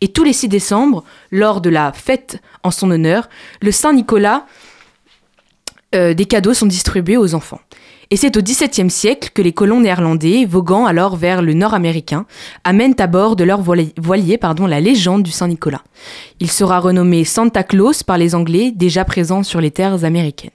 Et 0.00 0.08
tous 0.08 0.24
les 0.24 0.32
6 0.32 0.48
décembre, 0.48 1.04
lors 1.30 1.60
de 1.60 1.70
la 1.70 1.92
fête 1.92 2.42
en 2.62 2.70
son 2.70 2.90
honneur, 2.90 3.28
le 3.62 3.72
Saint 3.72 3.92
Nicolas 3.92 4.44
euh, 5.94 6.12
des 6.12 6.26
cadeaux 6.26 6.52
sont 6.52 6.66
distribués 6.66 7.16
aux 7.16 7.34
enfants. 7.34 7.60
Et 8.10 8.16
c'est 8.16 8.38
au 8.38 8.40
XVIIe 8.40 8.90
siècle 8.90 9.30
que 9.34 9.42
les 9.42 9.52
colons 9.52 9.80
néerlandais, 9.80 10.46
voguant 10.46 10.86
alors 10.86 11.16
vers 11.16 11.42
le 11.42 11.52
nord 11.52 11.74
américain, 11.74 12.24
amènent 12.64 12.94
à 12.98 13.06
bord 13.06 13.36
de 13.36 13.44
leur 13.44 13.60
voilier 13.60 14.38
pardon, 14.38 14.66
la 14.66 14.80
légende 14.80 15.22
du 15.22 15.30
Saint-Nicolas. 15.30 15.82
Il 16.40 16.50
sera 16.50 16.80
renommé 16.80 17.24
Santa 17.24 17.62
Claus 17.62 18.02
par 18.02 18.16
les 18.16 18.34
Anglais, 18.34 18.72
déjà 18.74 19.04
présents 19.04 19.42
sur 19.42 19.60
les 19.60 19.70
terres 19.70 20.04
américaines. 20.04 20.50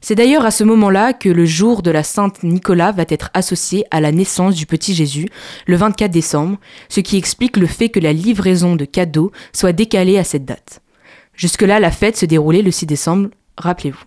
C'est 0.00 0.14
d'ailleurs 0.14 0.46
à 0.46 0.50
ce 0.50 0.64
moment-là 0.64 1.12
que 1.12 1.28
le 1.28 1.44
jour 1.44 1.82
de 1.82 1.90
la 1.90 2.02
Sainte 2.02 2.42
Nicolas 2.42 2.90
va 2.90 3.04
être 3.08 3.30
associé 3.34 3.84
à 3.90 4.00
la 4.00 4.10
naissance 4.10 4.54
du 4.54 4.64
petit 4.64 4.94
Jésus, 4.94 5.28
le 5.66 5.76
24 5.76 6.10
décembre, 6.10 6.58
ce 6.88 7.00
qui 7.00 7.18
explique 7.18 7.58
le 7.58 7.66
fait 7.66 7.90
que 7.90 8.00
la 8.00 8.14
livraison 8.14 8.76
de 8.76 8.86
cadeaux 8.86 9.30
soit 9.52 9.72
décalée 9.72 10.18
à 10.18 10.24
cette 10.24 10.46
date. 10.46 10.80
Jusque-là, 11.34 11.80
la 11.80 11.90
fête 11.90 12.16
se 12.16 12.26
déroulait 12.26 12.62
le 12.62 12.70
6 12.70 12.86
décembre, 12.86 13.28
rappelez-vous. 13.58 14.02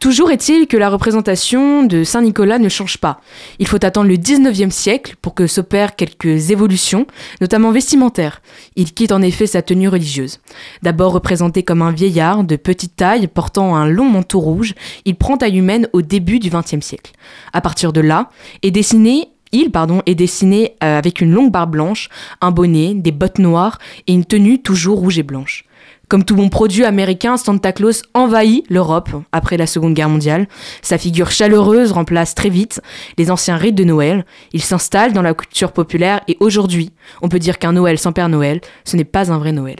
Toujours 0.00 0.30
est-il 0.30 0.66
que 0.66 0.78
la 0.78 0.88
représentation 0.88 1.84
de 1.84 2.04
Saint 2.04 2.22
Nicolas 2.22 2.58
ne 2.58 2.70
change 2.70 2.96
pas. 2.96 3.20
Il 3.58 3.66
faut 3.66 3.84
attendre 3.84 4.08
le 4.08 4.16
19e 4.16 4.70
siècle 4.70 5.14
pour 5.20 5.34
que 5.34 5.46
s'opèrent 5.46 5.94
quelques 5.94 6.50
évolutions, 6.50 7.06
notamment 7.42 7.70
vestimentaires. 7.70 8.40
Il 8.76 8.94
quitte 8.94 9.12
en 9.12 9.20
effet 9.20 9.46
sa 9.46 9.60
tenue 9.60 9.88
religieuse. 9.88 10.40
D'abord 10.82 11.12
représenté 11.12 11.64
comme 11.64 11.82
un 11.82 11.92
vieillard 11.92 12.44
de 12.44 12.56
petite 12.56 12.96
taille 12.96 13.26
portant 13.26 13.76
un 13.76 13.86
long 13.86 14.08
manteau 14.08 14.40
rouge, 14.40 14.74
il 15.04 15.16
prend 15.16 15.36
taille 15.36 15.58
humaine 15.58 15.86
au 15.92 16.00
début 16.00 16.38
du 16.38 16.48
20e 16.48 16.80
siècle. 16.80 17.12
À 17.52 17.60
partir 17.60 17.92
de 17.92 18.00
là, 18.00 18.30
est 18.62 18.70
dessiné 18.70 19.28
il 19.52 19.70
pardon, 19.72 20.00
est 20.06 20.14
dessiné 20.14 20.76
euh, 20.84 20.96
avec 20.96 21.20
une 21.20 21.32
longue 21.32 21.50
barbe 21.50 21.72
blanche, 21.72 22.08
un 22.40 22.52
bonnet, 22.52 22.94
des 22.94 23.10
bottes 23.10 23.40
noires 23.40 23.78
et 24.06 24.12
une 24.12 24.24
tenue 24.24 24.62
toujours 24.62 25.00
rouge 25.00 25.18
et 25.18 25.24
blanche. 25.24 25.64
Comme 26.10 26.24
tout 26.24 26.34
bon 26.34 26.48
produit 26.48 26.84
américain, 26.84 27.36
Santa 27.36 27.70
Claus 27.70 28.02
envahit 28.14 28.64
l'Europe 28.68 29.10
après 29.30 29.56
la 29.56 29.68
Seconde 29.68 29.94
Guerre 29.94 30.08
mondiale. 30.08 30.48
Sa 30.82 30.98
figure 30.98 31.30
chaleureuse 31.30 31.92
remplace 31.92 32.34
très 32.34 32.48
vite 32.48 32.80
les 33.16 33.30
anciens 33.30 33.56
rites 33.56 33.76
de 33.76 33.84
Noël. 33.84 34.26
Il 34.52 34.60
s'installe 34.60 35.12
dans 35.12 35.22
la 35.22 35.34
culture 35.34 35.70
populaire 35.70 36.20
et 36.26 36.36
aujourd'hui, 36.40 36.90
on 37.22 37.28
peut 37.28 37.38
dire 37.38 37.60
qu'un 37.60 37.74
Noël 37.74 37.96
sans 37.96 38.10
Père 38.10 38.28
Noël, 38.28 38.60
ce 38.84 38.96
n'est 38.96 39.04
pas 39.04 39.30
un 39.30 39.38
vrai 39.38 39.52
Noël. 39.52 39.76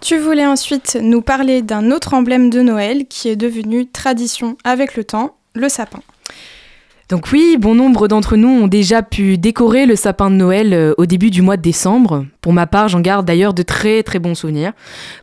Tu 0.00 0.16
voulais 0.16 0.46
ensuite 0.46 0.96
nous 0.98 1.20
parler 1.20 1.60
d'un 1.60 1.90
autre 1.90 2.14
emblème 2.14 2.48
de 2.48 2.62
Noël 2.62 3.04
qui 3.06 3.28
est 3.28 3.36
devenu 3.36 3.86
tradition 3.86 4.56
avec 4.64 4.96
le 4.96 5.04
temps, 5.04 5.36
le 5.52 5.68
sapin. 5.68 6.00
Donc 7.08 7.28
oui, 7.32 7.56
bon 7.58 7.74
nombre 7.74 8.06
d'entre 8.06 8.36
nous 8.36 8.50
ont 8.50 8.66
déjà 8.66 9.02
pu 9.02 9.38
décorer 9.38 9.86
le 9.86 9.96
sapin 9.96 10.30
de 10.30 10.34
Noël 10.34 10.74
euh, 10.74 10.92
au 10.98 11.06
début 11.06 11.30
du 11.30 11.40
mois 11.40 11.56
de 11.56 11.62
décembre. 11.62 12.26
Pour 12.42 12.52
ma 12.52 12.66
part, 12.66 12.88
j'en 12.88 13.00
garde 13.00 13.24
d'ailleurs 13.24 13.54
de 13.54 13.62
très 13.62 14.02
très 14.02 14.18
bons 14.18 14.34
souvenirs. 14.34 14.72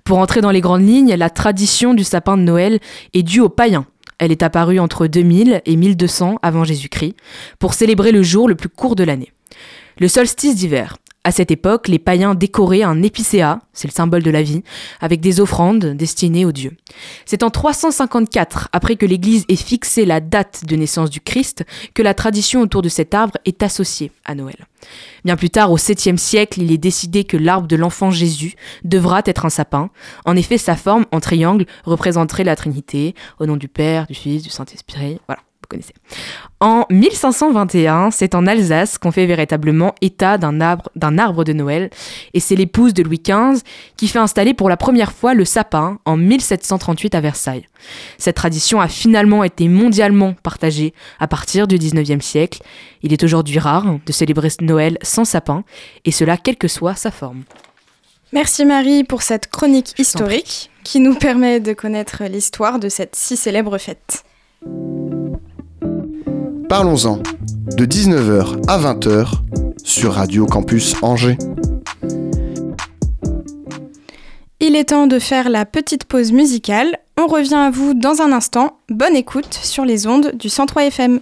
Pour 0.04 0.18
entrer 0.18 0.42
dans 0.42 0.50
les 0.50 0.62
grandes 0.62 0.88
lignes, 0.88 1.14
la 1.14 1.30
tradition 1.30 1.94
du 1.94 2.04
sapin 2.04 2.38
de 2.38 2.42
Noël 2.42 2.80
est 3.14 3.22
due 3.22 3.42
aux 3.42 3.50
païens. 3.50 3.86
Elle 4.18 4.32
est 4.32 4.42
apparue 4.42 4.80
entre 4.80 5.06
2000 5.06 5.62
et 5.64 5.76
1200 5.76 6.40
avant 6.42 6.64
Jésus-Christ 6.64 7.16
pour 7.60 7.76
célébrer 7.76 8.12
le 8.12 8.24
jour 8.24 8.48
le 8.48 8.56
plus 8.56 8.70
court 8.70 8.96
de 8.96 9.04
l'année. 9.04 9.32
Le 10.00 10.08
solstice 10.08 10.56
d'hiver. 10.56 10.98
À 11.26 11.32
cette 11.32 11.50
époque, 11.50 11.88
les 11.88 11.98
païens 11.98 12.36
décoraient 12.36 12.84
un 12.84 13.02
épicéa, 13.02 13.62
c'est 13.74 13.88
le 13.88 13.94
symbole 13.94 14.22
de 14.22 14.30
la 14.30 14.44
vie, 14.44 14.62
avec 15.02 15.22
des 15.22 15.40
offrandes 15.40 15.84
destinées 15.84 16.46
aux 16.46 16.52
dieux. 16.52 16.78
C'est 17.26 17.42
en 17.42 17.50
354, 17.50 18.70
après 18.72 18.96
que 18.96 19.08
l'Église 19.08 19.44
ait 19.50 19.56
fixé 19.56 20.06
la 20.06 20.20
date 20.20 20.66
de 20.68 20.76
naissance 20.76 21.10
du 21.10 21.22
Christ, 21.22 21.66
que 21.96 22.04
la 22.04 22.14
tradition 22.14 22.62
autour 22.62 22.84
de 22.84 22.90
cet 22.90 23.16
arbre 23.16 23.40
est 23.44 23.64
associée 23.64 24.12
à 24.24 24.36
Noël. 24.36 24.68
Bien 25.24 25.36
plus 25.36 25.50
tard, 25.50 25.72
au 25.72 25.80
7e 25.80 26.18
siècle, 26.18 26.62
il 26.62 26.72
est 26.72 26.78
décidé 26.78 27.24
que 27.24 27.38
l'arbre 27.38 27.68
de 27.68 27.76
l'enfant 27.76 28.12
Jésus 28.12 28.54
devra 28.84 29.24
être 29.26 29.48
un 29.48 29.50
sapin. 29.50 29.90
En 30.26 30.36
effet, 30.36 30.60
sa 30.60 30.76
forme 30.76 31.08
en 31.12 31.22
triangle 31.22 31.66
représenterait 31.86 32.44
la 32.44 32.56
Trinité, 32.56 33.16
au 33.40 33.48
nom 33.48 33.58
du 33.58 33.68
Père, 33.68 34.06
du 34.06 34.14
Fils, 34.14 34.44
du 34.44 34.52
Saint-Esprit. 34.52 35.18
Voilà 35.28 35.42
connaissez. 35.68 35.94
En 36.60 36.86
1521, 36.90 38.12
c'est 38.12 38.36
en 38.36 38.48
Alsace 38.48 38.98
qu'on 38.98 39.12
fait 39.12 39.26
véritablement 39.26 39.94
état 40.02 40.38
d'un 40.38 40.62
arbre, 40.62 40.90
d'un 40.96 41.18
arbre 41.18 41.44
de 41.44 41.54
Noël, 41.54 41.90
et 42.34 42.40
c'est 42.40 42.56
l'épouse 42.56 42.94
de 42.94 43.04
Louis 43.04 43.22
XV 43.24 43.62
qui 43.98 44.08
fait 44.08 44.20
installer 44.20 44.54
pour 44.54 44.70
la 44.70 44.78
première 44.78 45.12
fois 45.12 45.34
le 45.34 45.46
sapin 45.46 46.00
en 46.06 46.18
1738 46.18 47.16
à 47.16 47.22
Versailles. 47.22 47.66
Cette 48.18 48.36
tradition 48.36 48.80
a 48.80 48.88
finalement 48.88 49.44
été 49.44 49.68
mondialement 49.68 50.34
partagée 50.44 50.94
à 51.20 51.28
partir 51.28 51.68
du 51.68 51.78
19e 51.78 52.22
siècle. 52.22 52.62
Il 53.04 53.14
est 53.14 53.24
aujourd'hui 53.24 53.60
rare 53.60 54.00
de 54.06 54.12
célébrer 54.12 54.50
Noël 54.62 54.98
sans 55.02 55.26
sapin, 55.26 55.64
et 56.06 56.12
cela 56.12 56.38
quelle 56.38 56.58
que 56.58 56.68
soit 56.68 56.96
sa 56.96 57.12
forme. 57.12 57.44
Merci 58.32 58.66
Marie 58.66 59.04
pour 59.04 59.22
cette 59.22 59.48
chronique 59.48 59.94
historique 59.98 60.70
qui 60.84 61.00
nous 61.00 61.16
permet 61.16 61.60
de 61.60 61.74
connaître 61.74 62.24
l'histoire 62.26 62.80
de 62.80 62.90
cette 62.90 63.16
si 63.16 63.38
célèbre 63.38 63.78
fête. 63.78 64.24
Parlons-en, 66.70 67.18
de 67.78 67.86
19h 67.86 68.68
à 68.68 68.80
20h 68.80 69.28
sur 69.84 70.14
Radio 70.14 70.48
Campus 70.48 70.96
Angers. 71.04 71.38
Il 74.60 74.76
est 74.76 74.86
temps 74.86 75.06
de 75.06 75.20
faire 75.20 75.50
la 75.50 75.66
petite 75.66 76.06
pause 76.06 76.32
musicale. 76.32 76.98
On 77.18 77.28
revient 77.28 77.54
à 77.54 77.70
vous 77.70 77.94
dans 77.94 78.22
un 78.22 78.32
instant. 78.32 78.80
Bonne 78.90 79.16
écoute 79.16 79.54
sur 79.62 79.86
les 79.86 80.08
ondes 80.08 80.34
du 80.36 80.50
103 80.50 80.86
FM. 80.86 81.20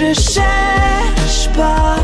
Je 0.00 0.14
cherche 0.14 1.48
pas 1.56 1.96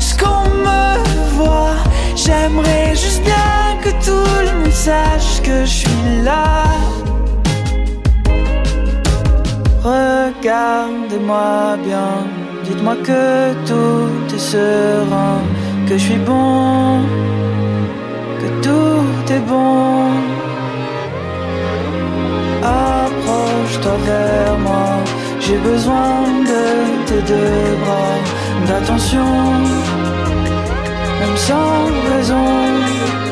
ce 0.00 0.14
qu'on 0.16 0.48
me 0.66 0.98
voit. 1.36 1.76
J'aimerais 2.14 2.90
juste 2.90 3.22
bien 3.22 3.78
que 3.82 3.90
tout 4.04 4.30
le 4.46 4.52
monde 4.60 4.72
sache 4.72 5.40
que 5.42 5.64
je 5.64 5.74
suis 5.82 6.22
là. 6.24 6.64
Regardez-moi 9.82 11.76
bien, 11.84 12.12
dites-moi 12.64 12.96
que 13.04 13.54
tout 13.64 14.34
est 14.34 14.38
serein, 14.38 15.40
que 15.88 15.96
je 15.96 16.04
suis 16.08 16.22
bon, 16.30 17.00
que 18.40 18.48
tout 18.62 19.32
est 19.32 19.44
bon. 19.48 20.10
Approche-toi 23.76 23.96
vers 24.06 24.58
moi, 24.58 25.04
j'ai 25.40 25.58
besoin 25.58 26.22
de 26.44 27.04
tes 27.06 27.22
deux 27.32 27.76
bras, 27.84 28.16
d'attention, 28.66 29.24
même 31.20 31.36
sans 31.36 31.84
raison. 32.10 33.25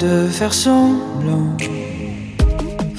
De 0.00 0.26
faire 0.28 0.54
semblant. 0.54 1.56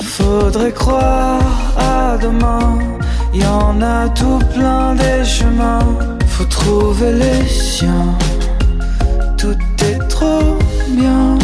Faudrait 0.02 0.72
croire 0.72 1.74
à 1.78 2.18
demain. 2.18 2.78
Y 3.34 3.44
en 3.46 3.82
a 3.82 4.10
tout 4.10 4.40
plein 4.54 4.94
des 4.96 5.24
chemins. 5.26 5.88
Faut 6.28 6.46
trouver 6.46 7.14
les 7.14 7.48
siens. 7.48 8.14
Tout 9.38 9.58
est 9.90 10.08
trop 10.10 10.58
bien. 10.90 11.38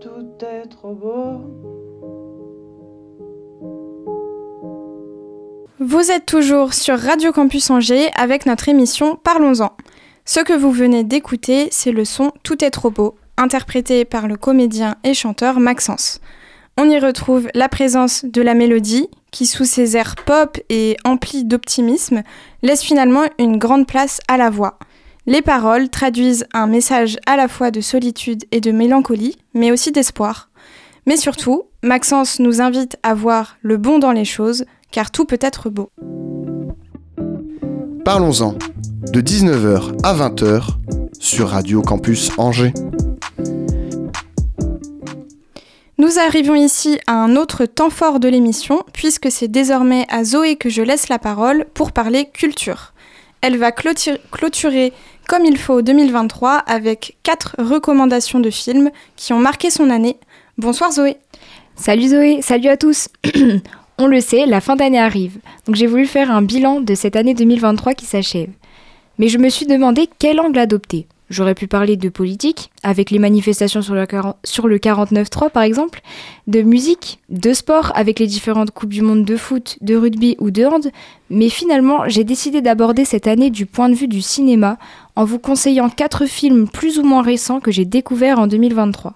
Tout 0.00 0.44
est 0.44 0.68
trop 0.68 0.94
beau. 0.94 1.40
Vous 5.80 6.10
êtes 6.12 6.26
toujours 6.26 6.74
sur 6.74 6.98
Radio 6.98 7.32
Campus 7.32 7.70
Angers 7.70 8.10
avec 8.14 8.46
notre 8.46 8.68
émission 8.68 9.16
Parlons-en. 9.16 9.72
Ce 10.24 10.40
que 10.40 10.52
vous 10.52 10.70
venez 10.70 11.02
d'écouter, 11.02 11.68
c'est 11.72 11.90
le 11.90 12.04
son 12.04 12.30
Tout 12.44 12.64
est 12.64 12.70
trop 12.70 12.90
beau, 12.90 13.16
interprété 13.36 14.04
par 14.04 14.28
le 14.28 14.36
comédien 14.36 14.94
et 15.02 15.14
chanteur 15.14 15.58
Maxence. 15.58 16.20
On 16.78 16.88
y 16.88 16.98
retrouve 16.98 17.48
la 17.54 17.68
présence 17.68 18.24
de 18.24 18.42
la 18.42 18.54
mélodie, 18.54 19.08
qui 19.32 19.46
sous 19.46 19.64
ses 19.64 19.96
airs 19.96 20.14
pop 20.24 20.58
et 20.68 20.96
emplis 21.04 21.44
d'optimisme, 21.44 22.22
laisse 22.62 22.82
finalement 22.82 23.24
une 23.38 23.58
grande 23.58 23.88
place 23.88 24.20
à 24.28 24.36
la 24.36 24.50
voix. 24.50 24.78
Les 25.24 25.40
paroles 25.40 25.88
traduisent 25.88 26.46
un 26.52 26.66
message 26.66 27.16
à 27.26 27.36
la 27.36 27.46
fois 27.46 27.70
de 27.70 27.80
solitude 27.80 28.44
et 28.50 28.60
de 28.60 28.72
mélancolie, 28.72 29.38
mais 29.54 29.70
aussi 29.70 29.92
d'espoir. 29.92 30.50
Mais 31.06 31.16
surtout, 31.16 31.62
Maxence 31.84 32.40
nous 32.40 32.60
invite 32.60 32.96
à 33.04 33.14
voir 33.14 33.56
le 33.62 33.76
bon 33.76 34.00
dans 34.00 34.10
les 34.10 34.24
choses, 34.24 34.64
car 34.90 35.12
tout 35.12 35.24
peut 35.24 35.38
être 35.40 35.70
beau. 35.70 35.90
Parlons-en, 38.04 38.56
de 39.12 39.20
19h 39.20 39.96
à 40.02 40.12
20h 40.12 40.64
sur 41.20 41.50
Radio 41.50 41.82
Campus 41.82 42.32
Angers. 42.36 42.74
Nous 45.98 46.18
arrivons 46.18 46.56
ici 46.56 46.98
à 47.06 47.12
un 47.12 47.36
autre 47.36 47.64
temps 47.64 47.90
fort 47.90 48.18
de 48.18 48.26
l'émission, 48.26 48.82
puisque 48.92 49.30
c'est 49.30 49.46
désormais 49.46 50.04
à 50.08 50.24
Zoé 50.24 50.56
que 50.56 50.68
je 50.68 50.82
laisse 50.82 51.08
la 51.08 51.20
parole 51.20 51.66
pour 51.74 51.92
parler 51.92 52.28
culture. 52.32 52.91
Elle 53.42 53.58
va 53.58 53.70
clôtu- 53.72 54.18
clôturer 54.30 54.92
comme 55.28 55.44
il 55.44 55.58
faut 55.58 55.82
2023 55.82 56.52
avec 56.58 57.16
quatre 57.22 57.54
recommandations 57.58 58.40
de 58.40 58.50
films 58.50 58.90
qui 59.16 59.32
ont 59.32 59.38
marqué 59.38 59.68
son 59.70 59.90
année. 59.90 60.16
Bonsoir 60.58 60.92
Zoé. 60.92 61.16
Salut 61.76 62.08
Zoé, 62.08 62.40
salut 62.40 62.68
à 62.68 62.76
tous. 62.76 63.08
On 63.98 64.06
le 64.06 64.20
sait, 64.20 64.46
la 64.46 64.60
fin 64.60 64.74
d'année 64.76 64.98
arrive, 64.98 65.38
donc 65.66 65.76
j'ai 65.76 65.86
voulu 65.86 66.06
faire 66.06 66.30
un 66.30 66.42
bilan 66.42 66.80
de 66.80 66.94
cette 66.94 67.14
année 67.14 67.34
2023 67.34 67.94
qui 67.94 68.06
s'achève. 68.06 68.48
Mais 69.18 69.28
je 69.28 69.38
me 69.38 69.48
suis 69.48 69.66
demandé 69.66 70.08
quel 70.18 70.40
angle 70.40 70.58
adopter. 70.58 71.06
J'aurais 71.32 71.54
pu 71.54 71.66
parler 71.66 71.96
de 71.96 72.10
politique, 72.10 72.70
avec 72.82 73.10
les 73.10 73.18
manifestations 73.18 73.80
sur 73.80 73.94
le, 73.94 74.04
40 74.04 74.36
sur 74.44 74.68
le 74.68 74.76
49.3 74.76 75.48
par 75.48 75.62
exemple, 75.62 76.02
de 76.46 76.60
musique, 76.60 77.20
de 77.30 77.54
sport, 77.54 77.90
avec 77.94 78.18
les 78.18 78.26
différentes 78.26 78.70
Coupes 78.70 78.92
du 78.92 79.00
Monde 79.00 79.24
de 79.24 79.38
foot, 79.38 79.78
de 79.80 79.96
rugby 79.96 80.36
ou 80.40 80.50
de 80.50 80.66
hand, 80.66 80.90
mais 81.30 81.48
finalement 81.48 82.06
j'ai 82.06 82.22
décidé 82.22 82.60
d'aborder 82.60 83.06
cette 83.06 83.26
année 83.26 83.48
du 83.48 83.64
point 83.64 83.88
de 83.88 83.94
vue 83.94 84.08
du 84.08 84.20
cinéma 84.20 84.76
en 85.16 85.24
vous 85.24 85.38
conseillant 85.38 85.88
quatre 85.88 86.26
films 86.26 86.68
plus 86.68 86.98
ou 86.98 87.02
moins 87.02 87.22
récents 87.22 87.60
que 87.60 87.70
j'ai 87.70 87.86
découverts 87.86 88.38
en 88.38 88.46
2023. 88.46 89.14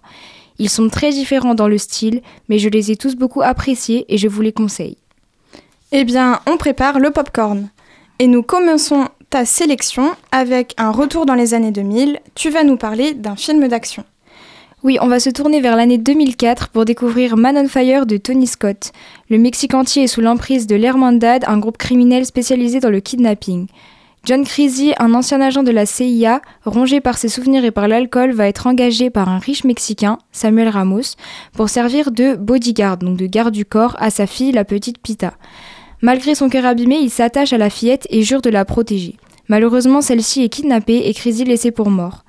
Ils 0.59 0.71
sont 0.71 0.89
très 0.89 1.11
différents 1.11 1.55
dans 1.55 1.69
le 1.69 1.77
style, 1.77 2.23
mais 2.49 2.59
je 2.59 2.71
les 2.71 2.91
ai 2.91 2.97
tous 2.97 3.15
beaucoup 3.15 3.43
appréciés 3.43 4.07
et 4.09 4.17
je 4.17 4.27
vous 4.27 4.41
les 4.41 4.53
conseille. 4.53 4.97
Eh 5.93 6.05
bien, 6.05 6.41
on 6.47 6.57
prépare 6.57 6.99
le 6.99 7.11
popcorn. 7.11 7.69
Et 8.19 8.27
nous 8.27 8.43
commençons 8.43 9.09
ta 9.31 9.45
sélection 9.45 10.15
avec 10.33 10.75
un 10.79 10.91
retour 10.91 11.27
dans 11.27 11.35
les 11.35 11.55
années 11.55 11.73
2000. 11.73 12.21
Tu 12.35 12.51
vas 12.51 12.65
nous 12.65 12.77
parler 12.77 13.15
d'un 13.15 13.37
film 13.37 13.67
d'action. 13.69 14.05
Oui, 14.83 14.99
on 15.01 15.09
va 15.09 15.19
se 15.19 15.31
tourner 15.31 15.61
vers 15.61 15.75
l'année 15.75 15.99
2004 15.99 16.69
pour 16.69 16.85
découvrir 16.85 17.37
Man 17.37 17.57
on 17.57 17.67
Fire 17.67 18.07
de 18.07 18.19
Tony 18.19 18.47
Scott. 18.47 18.93
Le 19.29 19.39
Mexique 19.39 19.75
entier 19.75 20.05
est 20.05 20.07
sous 20.07 20.21
l'emprise 20.21 20.67
de 20.67 20.77
l'Hermandad, 20.77 21.45
un 21.49 21.59
groupe 21.59 21.79
criminel 21.79 22.25
spécialisé 22.25 22.79
dans 22.79 22.91
le 22.91 23.01
kidnapping. 23.01 23.67
John 24.25 24.45
Creasy, 24.45 24.93
un 24.99 25.15
ancien 25.15 25.41
agent 25.41 25.63
de 25.63 25.71
la 25.71 25.87
CIA, 25.87 26.43
rongé 26.65 27.01
par 27.01 27.17
ses 27.17 27.29
souvenirs 27.29 27.65
et 27.65 27.71
par 27.71 27.89
l'alcool, 27.89 28.33
va 28.33 28.49
être 28.49 28.67
engagé 28.67 29.09
par 29.09 29.29
un 29.29 29.39
riche 29.39 29.65
Mexicain, 29.65 30.19
Samuel 30.33 30.69
Ramos, 30.69 31.17
pour 31.53 31.69
servir 31.69 32.11
de 32.11 32.35
bodyguard, 32.35 32.97
donc 32.97 33.17
de 33.17 33.27
garde 33.27 33.55
du 33.55 33.65
corps, 33.65 33.97
à 33.99 34.11
sa 34.11 34.27
fille, 34.27 34.53
la 34.53 34.65
petite 34.65 34.99
Pita. 34.99 35.35
Malgré 36.07 36.37
son 36.37 36.49
cœur 36.49 36.65
abîmé, 36.67 37.01
il 37.01 37.11
s'attache 37.11 37.53
à 37.53 37.59
la 37.59 37.69
fillette 37.69 38.07
et 38.11 38.23
jure 38.23 38.41
de 38.41 38.49
la 38.49 38.65
protéger. 38.65 39.17
Malheureusement, 39.49 40.01
celle-ci 40.01 40.45
est 40.45 40.49
kidnappée 40.49 41.09
et 41.09 41.13
Creasy 41.13 41.43
laissé 41.43 41.73
pour 41.73 41.91
mort. 41.91 42.25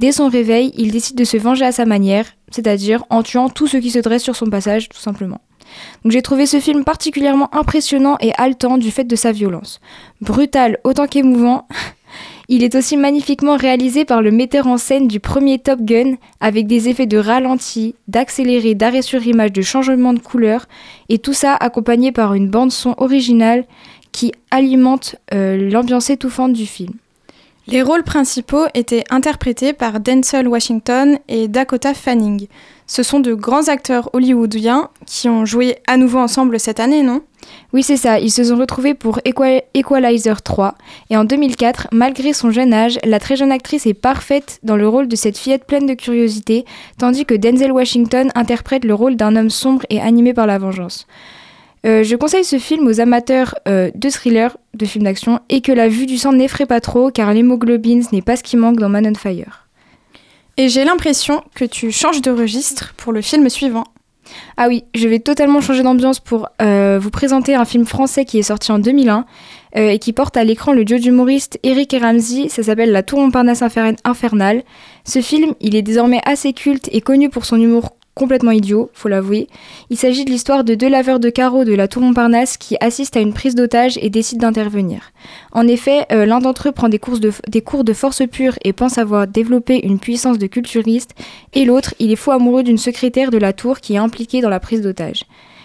Dès 0.00 0.10
son 0.10 0.28
réveil, 0.28 0.72
il 0.76 0.90
décide 0.90 1.16
de 1.16 1.22
se 1.22 1.36
venger 1.36 1.64
à 1.64 1.70
sa 1.70 1.86
manière, 1.86 2.26
c'est-à-dire 2.50 3.04
en 3.08 3.22
tuant 3.22 3.48
tous 3.48 3.68
ceux 3.68 3.78
qui 3.78 3.92
se 3.92 4.00
dressent 4.00 4.24
sur 4.24 4.34
son 4.34 4.46
passage, 4.46 4.88
tout 4.88 4.98
simplement. 4.98 5.40
J'ai 6.06 6.22
trouvé 6.22 6.44
ce 6.44 6.58
film 6.58 6.82
particulièrement 6.82 7.54
impressionnant 7.54 8.16
et 8.20 8.32
haletant 8.36 8.78
du 8.78 8.90
fait 8.90 9.04
de 9.04 9.14
sa 9.14 9.30
violence. 9.30 9.80
Brutal 10.20 10.78
autant 10.82 11.06
qu'émouvant, 11.06 11.68
il 12.52 12.64
est 12.64 12.74
aussi 12.74 12.96
magnifiquement 12.96 13.56
réalisé 13.56 14.04
par 14.04 14.22
le 14.22 14.32
metteur 14.32 14.66
en 14.66 14.76
scène 14.76 15.06
du 15.06 15.20
premier 15.20 15.60
Top 15.60 15.80
Gun, 15.82 16.16
avec 16.40 16.66
des 16.66 16.88
effets 16.88 17.06
de 17.06 17.16
ralenti, 17.16 17.94
d'accéléré, 18.08 18.74
d'arrêt 18.74 19.02
sur 19.02 19.24
image, 19.24 19.52
de 19.52 19.62
changement 19.62 20.12
de 20.12 20.18
couleur, 20.18 20.66
et 21.08 21.18
tout 21.18 21.32
ça 21.32 21.54
accompagné 21.54 22.10
par 22.10 22.34
une 22.34 22.50
bande 22.50 22.72
son 22.72 22.96
originale 22.98 23.64
qui 24.10 24.32
alimente 24.50 25.14
euh, 25.32 25.70
l'ambiance 25.70 26.10
étouffante 26.10 26.52
du 26.52 26.66
film. 26.66 26.92
Les 27.70 27.82
rôles 27.82 28.02
principaux 28.02 28.64
étaient 28.74 29.04
interprétés 29.10 29.72
par 29.72 30.00
Denzel 30.00 30.48
Washington 30.48 31.18
et 31.28 31.46
Dakota 31.46 31.94
Fanning. 31.94 32.48
Ce 32.88 33.04
sont 33.04 33.20
de 33.20 33.32
grands 33.32 33.68
acteurs 33.68 34.10
hollywoodiens 34.12 34.88
qui 35.06 35.28
ont 35.28 35.44
joué 35.44 35.76
à 35.86 35.96
nouveau 35.96 36.18
ensemble 36.18 36.58
cette 36.58 36.80
année, 36.80 37.04
non? 37.04 37.20
Oui, 37.72 37.84
c'est 37.84 37.96
ça, 37.96 38.18
ils 38.18 38.32
se 38.32 38.42
sont 38.42 38.56
retrouvés 38.56 38.94
pour 38.94 39.20
Equal- 39.24 39.62
Equalizer 39.74 40.42
3, 40.42 40.74
et 41.10 41.16
en 41.16 41.22
2004, 41.24 41.86
malgré 41.92 42.32
son 42.32 42.50
jeune 42.50 42.74
âge, 42.74 42.98
la 43.04 43.20
très 43.20 43.36
jeune 43.36 43.52
actrice 43.52 43.86
est 43.86 43.94
parfaite 43.94 44.58
dans 44.64 44.76
le 44.76 44.88
rôle 44.88 45.06
de 45.06 45.14
cette 45.14 45.38
fillette 45.38 45.64
pleine 45.64 45.86
de 45.86 45.94
curiosité, 45.94 46.64
tandis 46.98 47.24
que 47.24 47.34
Denzel 47.34 47.70
Washington 47.70 48.30
interprète 48.34 48.84
le 48.84 48.94
rôle 48.94 49.14
d'un 49.14 49.36
homme 49.36 49.50
sombre 49.50 49.86
et 49.90 50.00
animé 50.00 50.34
par 50.34 50.48
la 50.48 50.58
vengeance. 50.58 51.06
Euh, 51.86 52.02
je 52.02 52.14
conseille 52.16 52.44
ce 52.44 52.58
film 52.58 52.86
aux 52.86 53.00
amateurs 53.00 53.54
euh, 53.66 53.90
de 53.94 54.10
thrillers, 54.10 54.56
de 54.74 54.84
films 54.84 55.04
d'action, 55.04 55.40
et 55.48 55.60
que 55.62 55.72
la 55.72 55.88
vue 55.88 56.06
du 56.06 56.18
sang 56.18 56.32
n'effraie 56.32 56.66
pas 56.66 56.80
trop, 56.80 57.10
car 57.10 57.32
l'hémoglobine 57.32 58.02
ce 58.02 58.14
n'est 58.14 58.20
pas 58.22 58.36
ce 58.36 58.42
qui 58.42 58.56
manque 58.56 58.78
dans 58.78 58.88
Man 58.90 59.06
on 59.06 59.14
Fire. 59.14 59.66
Et 60.56 60.68
j'ai 60.68 60.84
l'impression 60.84 61.42
que 61.54 61.64
tu 61.64 61.90
changes 61.90 62.20
de 62.20 62.30
registre 62.30 62.92
pour 62.98 63.12
le 63.12 63.22
film 63.22 63.48
suivant. 63.48 63.84
Ah 64.56 64.68
oui, 64.68 64.84
je 64.94 65.08
vais 65.08 65.18
totalement 65.18 65.60
changer 65.60 65.82
d'ambiance 65.82 66.20
pour 66.20 66.48
euh, 66.62 66.98
vous 67.00 67.10
présenter 67.10 67.54
un 67.54 67.64
film 67.64 67.84
français 67.86 68.24
qui 68.24 68.38
est 68.38 68.42
sorti 68.44 68.70
en 68.70 68.78
2001 68.78 69.24
euh, 69.76 69.88
et 69.88 69.98
qui 69.98 70.12
porte 70.12 70.36
à 70.36 70.44
l'écran 70.44 70.72
le 70.72 70.84
duo 70.84 70.98
d'humoristes 70.98 71.58
Eric 71.62 71.94
et 71.94 71.98
Ramsey. 71.98 72.48
Ça 72.48 72.62
s'appelle 72.62 72.92
La 72.92 73.02
Tour 73.02 73.20
Montparnasse 73.20 73.62
infer- 73.62 73.96
infernale. 74.04 74.62
Ce 75.04 75.20
film, 75.20 75.54
il 75.60 75.74
est 75.74 75.82
désormais 75.82 76.20
assez 76.26 76.52
culte 76.52 76.88
et 76.92 77.00
connu 77.00 77.28
pour 77.30 77.44
son 77.44 77.60
humour 77.60 77.96
complètement 78.20 78.50
idiot, 78.50 78.90
faut 78.92 79.08
l'avouer. 79.08 79.48
Il 79.88 79.96
s'agit 79.96 80.26
de 80.26 80.30
l'histoire 80.30 80.62
de 80.62 80.74
deux 80.74 80.90
laveurs 80.90 81.20
de 81.20 81.30
carreaux 81.30 81.64
de 81.64 81.72
la 81.72 81.88
Tour 81.88 82.02
Montparnasse 82.02 82.58
qui 82.58 82.76
assistent 82.78 83.16
à 83.16 83.20
une 83.20 83.32
prise 83.32 83.54
d'otage 83.54 83.98
et 84.02 84.10
décident 84.10 84.48
d'intervenir. 84.48 85.12
En 85.52 85.66
effet, 85.66 86.04
euh, 86.12 86.26
l'un 86.26 86.40
d'entre 86.40 86.68
eux 86.68 86.72
prend 86.72 86.90
des, 86.90 86.98
cours 86.98 87.18
de 87.18 87.92
force 87.94 88.22
pure 88.30 88.58
et 88.62 88.74
pense 88.74 88.98
avoir 88.98 89.26
développé 89.26 89.80
une 89.82 89.98
puissance 89.98 90.36
de 90.36 90.46
culturiste, 90.46 91.12
et 91.54 91.64
l'autre, 91.64 91.94
il 91.98 92.12
est 92.12 92.16
fou 92.16 92.30
amoureux 92.30 92.62
d'une 92.62 92.76
secrétaire 92.76 93.30
de 93.30 93.38
la 93.38 93.54
tour 93.54 93.80
qui 93.80 93.94
est 93.94 93.98
impliquée 93.98 94.42
dans 94.42 94.50
la 94.50 94.60
prise 94.60 94.82
d'otage. 94.82 95.24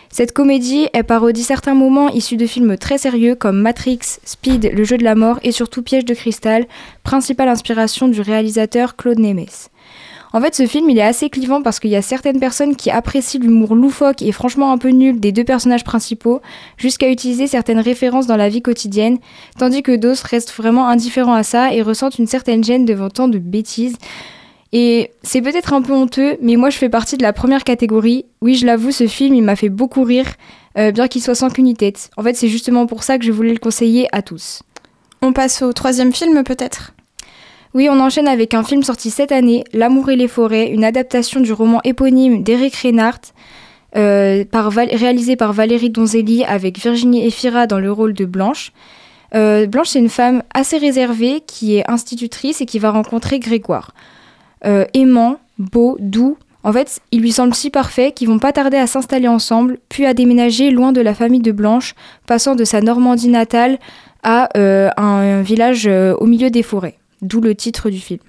Cette 0.10 0.32
comédie, 0.32 0.88
elle 0.94 1.04
parodie 1.04 1.44
certains 1.44 1.76
moments 1.76 2.08
issus 2.08 2.38
de 2.38 2.48
films 2.48 2.78
très 2.78 2.98
sérieux 2.98 3.36
comme 3.36 3.60
Matrix, 3.60 4.00
Speed, 4.24 4.72
Le 4.74 4.86
jeu 4.86 4.98
de 4.98 5.04
la 5.04 5.16
mort 5.16 5.42
et 5.44 5.52
surtout 5.52 5.84
Piège 5.84 6.06
de 6.06 6.14
cristal, 6.14 6.68
principale 7.04 7.50
inspiration 7.50 8.08
du 8.08 8.22
réalisateur 8.22 8.96
Claude 8.96 9.20
Nemes. 9.20 9.68
En 10.36 10.42
fait, 10.42 10.54
ce 10.54 10.68
film, 10.68 10.90
il 10.90 10.98
est 10.98 11.02
assez 11.02 11.30
clivant 11.30 11.62
parce 11.62 11.80
qu'il 11.80 11.92
y 11.92 11.96
a 11.96 12.02
certaines 12.02 12.42
personnes 12.42 12.76
qui 12.76 12.92
apprécient 12.92 13.40
l'humour 13.40 13.74
loufoque 13.74 14.22
et 14.22 14.34
franchement 14.34 14.74
un 14.74 14.78
peu 14.78 14.90
nul 14.90 15.22
des 15.22 15.32
deux 15.32 15.46
personnages 15.46 15.86
principaux, 15.86 16.42
jusqu'à 16.76 17.10
utiliser 17.10 17.48
certaines 17.48 17.80
références 17.80 18.28
dans 18.28 18.36
la 18.36 18.50
vie 18.50 18.62
quotidienne, 18.62 19.20
tandis 19.58 19.82
que 19.82 19.96
d'autres 19.96 20.26
restent 20.26 20.52
vraiment 20.52 20.90
indifférents 20.90 21.36
à 21.36 21.44
ça 21.44 21.74
et 21.74 21.82
ressentent 21.82 22.20
une 22.20 22.28
certaine 22.28 22.66
gêne 22.66 22.84
devant 22.84 23.10
tant 23.10 23.30
de 23.30 23.38
bêtises. 23.38 23.96
Et 24.74 25.12
c'est 25.24 25.42
peut-être 25.42 25.72
un 25.72 25.82
peu 25.82 25.94
honteux, 25.94 26.36
mais 26.42 26.58
moi 26.58 26.70
je 26.70 26.78
fais 26.78 26.90
partie 26.90 27.16
de 27.16 27.24
la 27.24 27.32
première 27.32 27.64
catégorie. 27.64 28.26
Oui, 28.42 28.56
je 28.56 28.66
l'avoue, 28.66 28.92
ce 28.92 29.08
film, 29.08 29.36
il 29.36 29.42
m'a 29.42 29.56
fait 29.56 29.70
beaucoup 29.70 30.04
rire, 30.04 30.28
euh, 30.78 30.92
bien 30.92 31.08
qu'il 31.08 31.22
soit 31.22 31.36
sans 31.36 31.50
qu'une 31.50 31.74
tête. 31.78 32.10
En 32.18 32.24
fait, 32.24 32.34
c'est 32.34 32.50
justement 32.50 32.88
pour 32.88 33.04
ça 33.04 33.18
que 33.18 33.24
je 33.24 33.32
voulais 33.32 33.54
le 33.54 33.60
conseiller 33.60 34.10
à 34.12 34.22
tous. 34.22 34.64
On 35.22 35.32
passe 35.32 35.62
au 35.62 35.72
troisième 35.72 36.12
film 36.12 36.44
peut-être? 36.44 36.92
Oui, 37.76 37.90
on 37.92 38.00
enchaîne 38.00 38.30
avec 38.30 38.54
un 38.54 38.64
film 38.64 38.84
sorti 38.84 39.10
cette 39.10 39.34
année, 39.34 39.66
L'amour 39.74 40.10
et 40.10 40.16
les 40.16 40.30
forêts, 40.30 40.70
une 40.70 40.86
adaptation 40.86 41.42
du 41.42 41.52
roman 41.52 41.82
éponyme 41.84 42.42
d'Eric 42.42 42.74
Reinhardt, 42.74 43.34
euh, 43.98 44.46
réalisé 44.94 45.36
par 45.36 45.52
Valérie 45.52 45.90
Donzelli 45.90 46.46
avec 46.46 46.80
Virginie 46.80 47.28
Efira 47.28 47.68
dans 47.68 47.80
le 47.80 47.92
rôle 47.92 48.14
de 48.14 48.24
Blanche. 48.24 48.72
Euh, 49.36 49.66
Blanche, 49.66 49.90
c'est 49.90 50.00
une 50.00 50.08
femme 50.08 50.42
assez 50.54 50.78
réservée 50.78 51.42
qui 51.46 51.76
est 51.76 51.84
institutrice 51.92 52.62
et 52.62 52.66
qui 52.66 52.80
va 52.80 52.92
rencontrer 52.92 53.40
Grégoire. 53.40 53.92
Euh, 54.64 54.86
aimant, 54.94 55.40
beau, 55.60 55.98
doux. 56.00 56.38
En 56.64 56.72
fait, 56.72 57.02
il 57.12 57.20
lui 57.20 57.34
semble 57.34 57.54
si 57.54 57.72
parfait 57.72 58.14
qu'ils 58.14 58.30
vont 58.30 58.40
pas 58.40 58.54
tarder 58.54 58.78
à 58.78 58.88
s'installer 58.88 59.28
ensemble, 59.28 59.80
puis 59.90 60.06
à 60.06 60.14
déménager 60.14 60.72
loin 60.72 60.94
de 60.94 61.02
la 61.02 61.14
famille 61.14 61.42
de 61.42 61.52
Blanche, 61.52 61.94
passant 62.26 62.56
de 62.56 62.64
sa 62.64 62.80
Normandie 62.80 63.28
natale 63.28 63.80
à 64.24 64.48
un 64.58 65.42
village 65.42 65.88
au 65.88 66.26
milieu 66.26 66.50
des 66.50 66.64
forêts, 66.64 66.96
d'où 67.28 67.42
le 67.42 67.56
titre 67.56 67.90
du 67.90 68.00
film. 68.00 68.22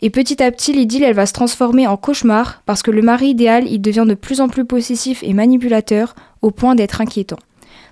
Et 0.00 0.10
petit 0.10 0.42
à 0.42 0.50
petit, 0.52 0.72
l'idylle, 0.72 1.02
elle 1.02 1.14
va 1.14 1.26
se 1.26 1.32
transformer 1.32 1.86
en 1.86 1.96
cauchemar 1.96 2.62
parce 2.66 2.82
que 2.82 2.90
le 2.90 3.02
mari 3.02 3.30
idéal, 3.30 3.66
il 3.68 3.80
devient 3.80 4.04
de 4.06 4.14
plus 4.14 4.40
en 4.40 4.48
plus 4.48 4.64
possessif 4.64 5.22
et 5.24 5.32
manipulateur 5.32 6.14
au 6.40 6.50
point 6.50 6.76
d'être 6.76 7.00
inquiétant. 7.00 7.38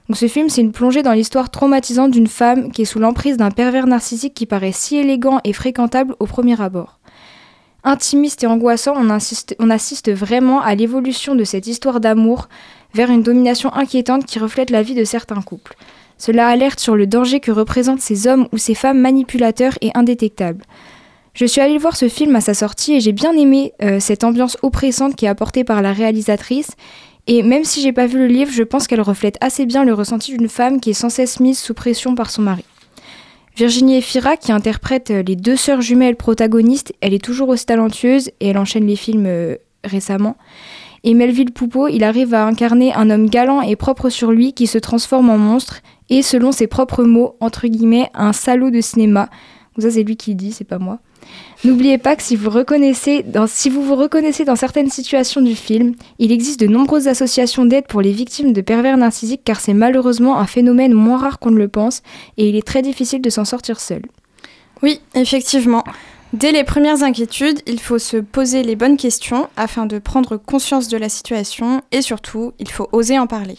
Donc 0.09 0.16
ce 0.16 0.29
film, 0.29 0.49
c'est 0.49 0.61
une 0.61 0.70
plongée 0.70 1.03
dans 1.03 1.12
l'histoire 1.12 1.51
traumatisante 1.51 2.12
d'une 2.12 2.29
femme 2.29 2.70
qui 2.70 2.83
est 2.83 2.87
sous 2.87 3.01
l'emprise 3.01 3.37
d'un 3.37 3.51
pervers 3.51 3.88
narcissique 3.88 4.35
qui 4.35 4.46
paraît 4.46 4.72
si 4.72 4.96
élégant 4.96 5.40
et 5.42 5.52
fréquentable 5.52 6.15
au 6.21 6.27
premier 6.27 6.60
abord. 6.60 7.00
Intimiste 7.83 8.44
et 8.44 8.46
angoissant, 8.46 8.94
on, 8.96 9.10
assiste 9.71 10.13
vraiment 10.13 10.60
à 10.60 10.75
l'évolution 10.75 11.35
de 11.35 11.44
cette 11.44 11.67
histoire 11.67 12.00
d'amour 12.00 12.48
vers 12.94 13.10
une 13.10 13.23
domination 13.23 13.73
inquiétante 13.75 14.25
qui 14.25 14.38
reflète 14.38 14.71
la 14.71 14.83
vie 14.83 14.94
de 14.94 15.04
certains 15.04 15.42
couples. 15.42 15.77
Cela 16.19 16.48
alerte 16.48 16.81
sur 16.81 16.96
le 16.96 17.06
danger 17.06 17.40
que 17.40 17.50
représentent 17.50 18.00
ces 18.00 18.27
hommes 18.27 18.48
ou 18.52 18.58
ces 18.58 18.75
femmes 18.75 19.00
manipulateurs 19.00 19.79
et 19.81 19.90
indétectables. 19.94 20.64
Je 21.35 21.44
suis 21.44 21.60
allée 21.60 21.77
voir 21.77 21.96
ce 21.96 22.08
film 22.08 22.35
à 22.35 22.40
sa 22.40 22.54
sortie 22.54 22.94
et 22.94 23.00
j'ai 23.00 23.12
bien 23.12 23.33
aimé 23.33 23.75
euh, 23.83 24.00
cette 24.00 24.25
ambiance 24.25 24.56
oppressante 24.62 25.17
qui 25.17 25.27
est 25.27 25.29
apportée 25.29 25.64
par 25.64 25.83
la 25.83 25.92
réalisatrice. 25.92 26.71
Et 27.27 27.42
même 27.42 27.64
si 27.64 27.83
j'ai 27.83 27.92
pas 27.92 28.06
vu 28.06 28.19
le 28.19 28.27
livre, 28.27 28.50
je 28.50 28.62
pense 28.62 28.87
qu'elle 28.87 29.02
reflète 29.02 29.37
assez 29.42 29.67
bien 29.67 29.85
le 29.85 29.92
ressenti 29.92 30.35
d'une 30.35 30.48
femme 30.48 30.81
qui 30.81 30.90
est 30.90 30.94
sans 30.94 31.10
cesse 31.10 31.40
mise 31.40 31.58
sous 31.58 31.75
pression 31.75 32.14
par 32.14 32.31
son 32.31 32.42
mari. 32.42 32.64
Virginie 33.56 33.96
Efira, 33.96 34.37
qui 34.37 34.52
interprète 34.52 35.10
euh, 35.10 35.23
les 35.23 35.37
deux 35.37 35.56
sœurs 35.56 35.83
jumelles 35.83 36.17
protagonistes, 36.17 36.94
elle 37.00 37.14
est 37.14 37.25
toujours 37.25 37.50
aussi 37.50 37.67
talentueuse 37.67 38.29
et 38.40 38.48
elle 38.48 38.58
enchaîne 38.58 38.87
les 38.87 38.96
films 38.96 39.27
euh, 39.27 39.56
récemment. 39.85 40.37
Et 41.07 41.15
Melville 41.15 41.52
Poupeau, 41.52 41.87
il 41.87 42.02
arrive 42.02 42.35
à 42.35 42.44
incarner 42.44 42.92
un 42.92 43.11
homme 43.11 43.31
galant 43.31 43.63
et 43.63 43.77
propre 43.77 44.11
sur 44.11 44.33
lui 44.33 44.52
qui 44.52 44.67
se 44.67 44.77
transforme 44.77 45.31
en 45.31 45.38
monstre 45.38 45.81
et 46.11 46.21
selon 46.21 46.50
ses 46.50 46.67
propres 46.67 47.04
mots, 47.04 47.37
entre 47.38 47.69
guillemets, 47.69 48.11
un 48.13 48.33
salaud 48.33 48.71
de 48.71 48.81
cinéma. 48.81 49.31
Ça 49.79 49.88
c'est 49.92 50.02
lui 50.02 50.17
qui 50.17 50.31
le 50.31 50.37
dit, 50.37 50.50
c'est 50.50 50.65
pas 50.65 50.81
moi. 50.81 50.98
N'oubliez 51.65 51.98
pas 51.98 52.17
que 52.17 52.25
si 52.25 52.35
vous, 52.35 52.50
reconnaissez 52.50 53.25
si 53.46 53.71
vous 53.71 53.83
vous 53.83 53.94
reconnaissez 53.94 54.44
dans 54.44 54.57
certaines 54.57 54.90
situations 54.90 55.40
du 55.40 55.54
film, 55.54 55.94
il 56.19 56.33
existe 56.33 56.59
de 56.59 56.67
nombreuses 56.67 57.07
associations 57.07 57.67
d'aide 57.67 57.87
pour 57.87 58.02
les 58.02 58.13
victimes 58.13 58.52
de 58.52 58.61
pervers 58.61 58.96
narcissiques 58.96 59.44
car 59.44 59.61
c'est 59.61 59.75
malheureusement 59.75 60.40
un 60.40 60.46
phénomène 60.46 60.92
moins 60.92 61.19
rare 61.19 61.38
qu'on 61.38 61.52
ne 61.52 61.59
le 61.59 61.69
pense 61.69 62.02
et 62.37 62.48
il 62.48 62.57
est 62.57 62.67
très 62.67 62.83
difficile 62.83 63.23
de 63.23 63.31
s'en 63.31 63.44
sortir 63.44 63.79
seul. 63.79 64.02
Oui, 64.83 65.00
effectivement. 65.15 65.85
Dès 66.38 66.52
les 66.52 66.64
premières 66.64 67.02
inquiétudes, 67.02 67.62
il 67.66 67.80
faut 67.80 67.98
se 67.98 68.18
poser 68.18 68.62
les 68.62 68.76
bonnes 68.76 68.98
questions 68.98 69.48
afin 69.56 69.87
de 69.87 69.98
prendre 69.98 70.37
conscience 70.37 70.87
de 70.88 70.98
la 70.98 71.08
situation 71.08 71.80
et 71.92 72.02
surtout, 72.02 72.52
il 72.58 72.70
faut 72.70 72.90
oser 72.92 73.18
en 73.18 73.26
parler. 73.26 73.56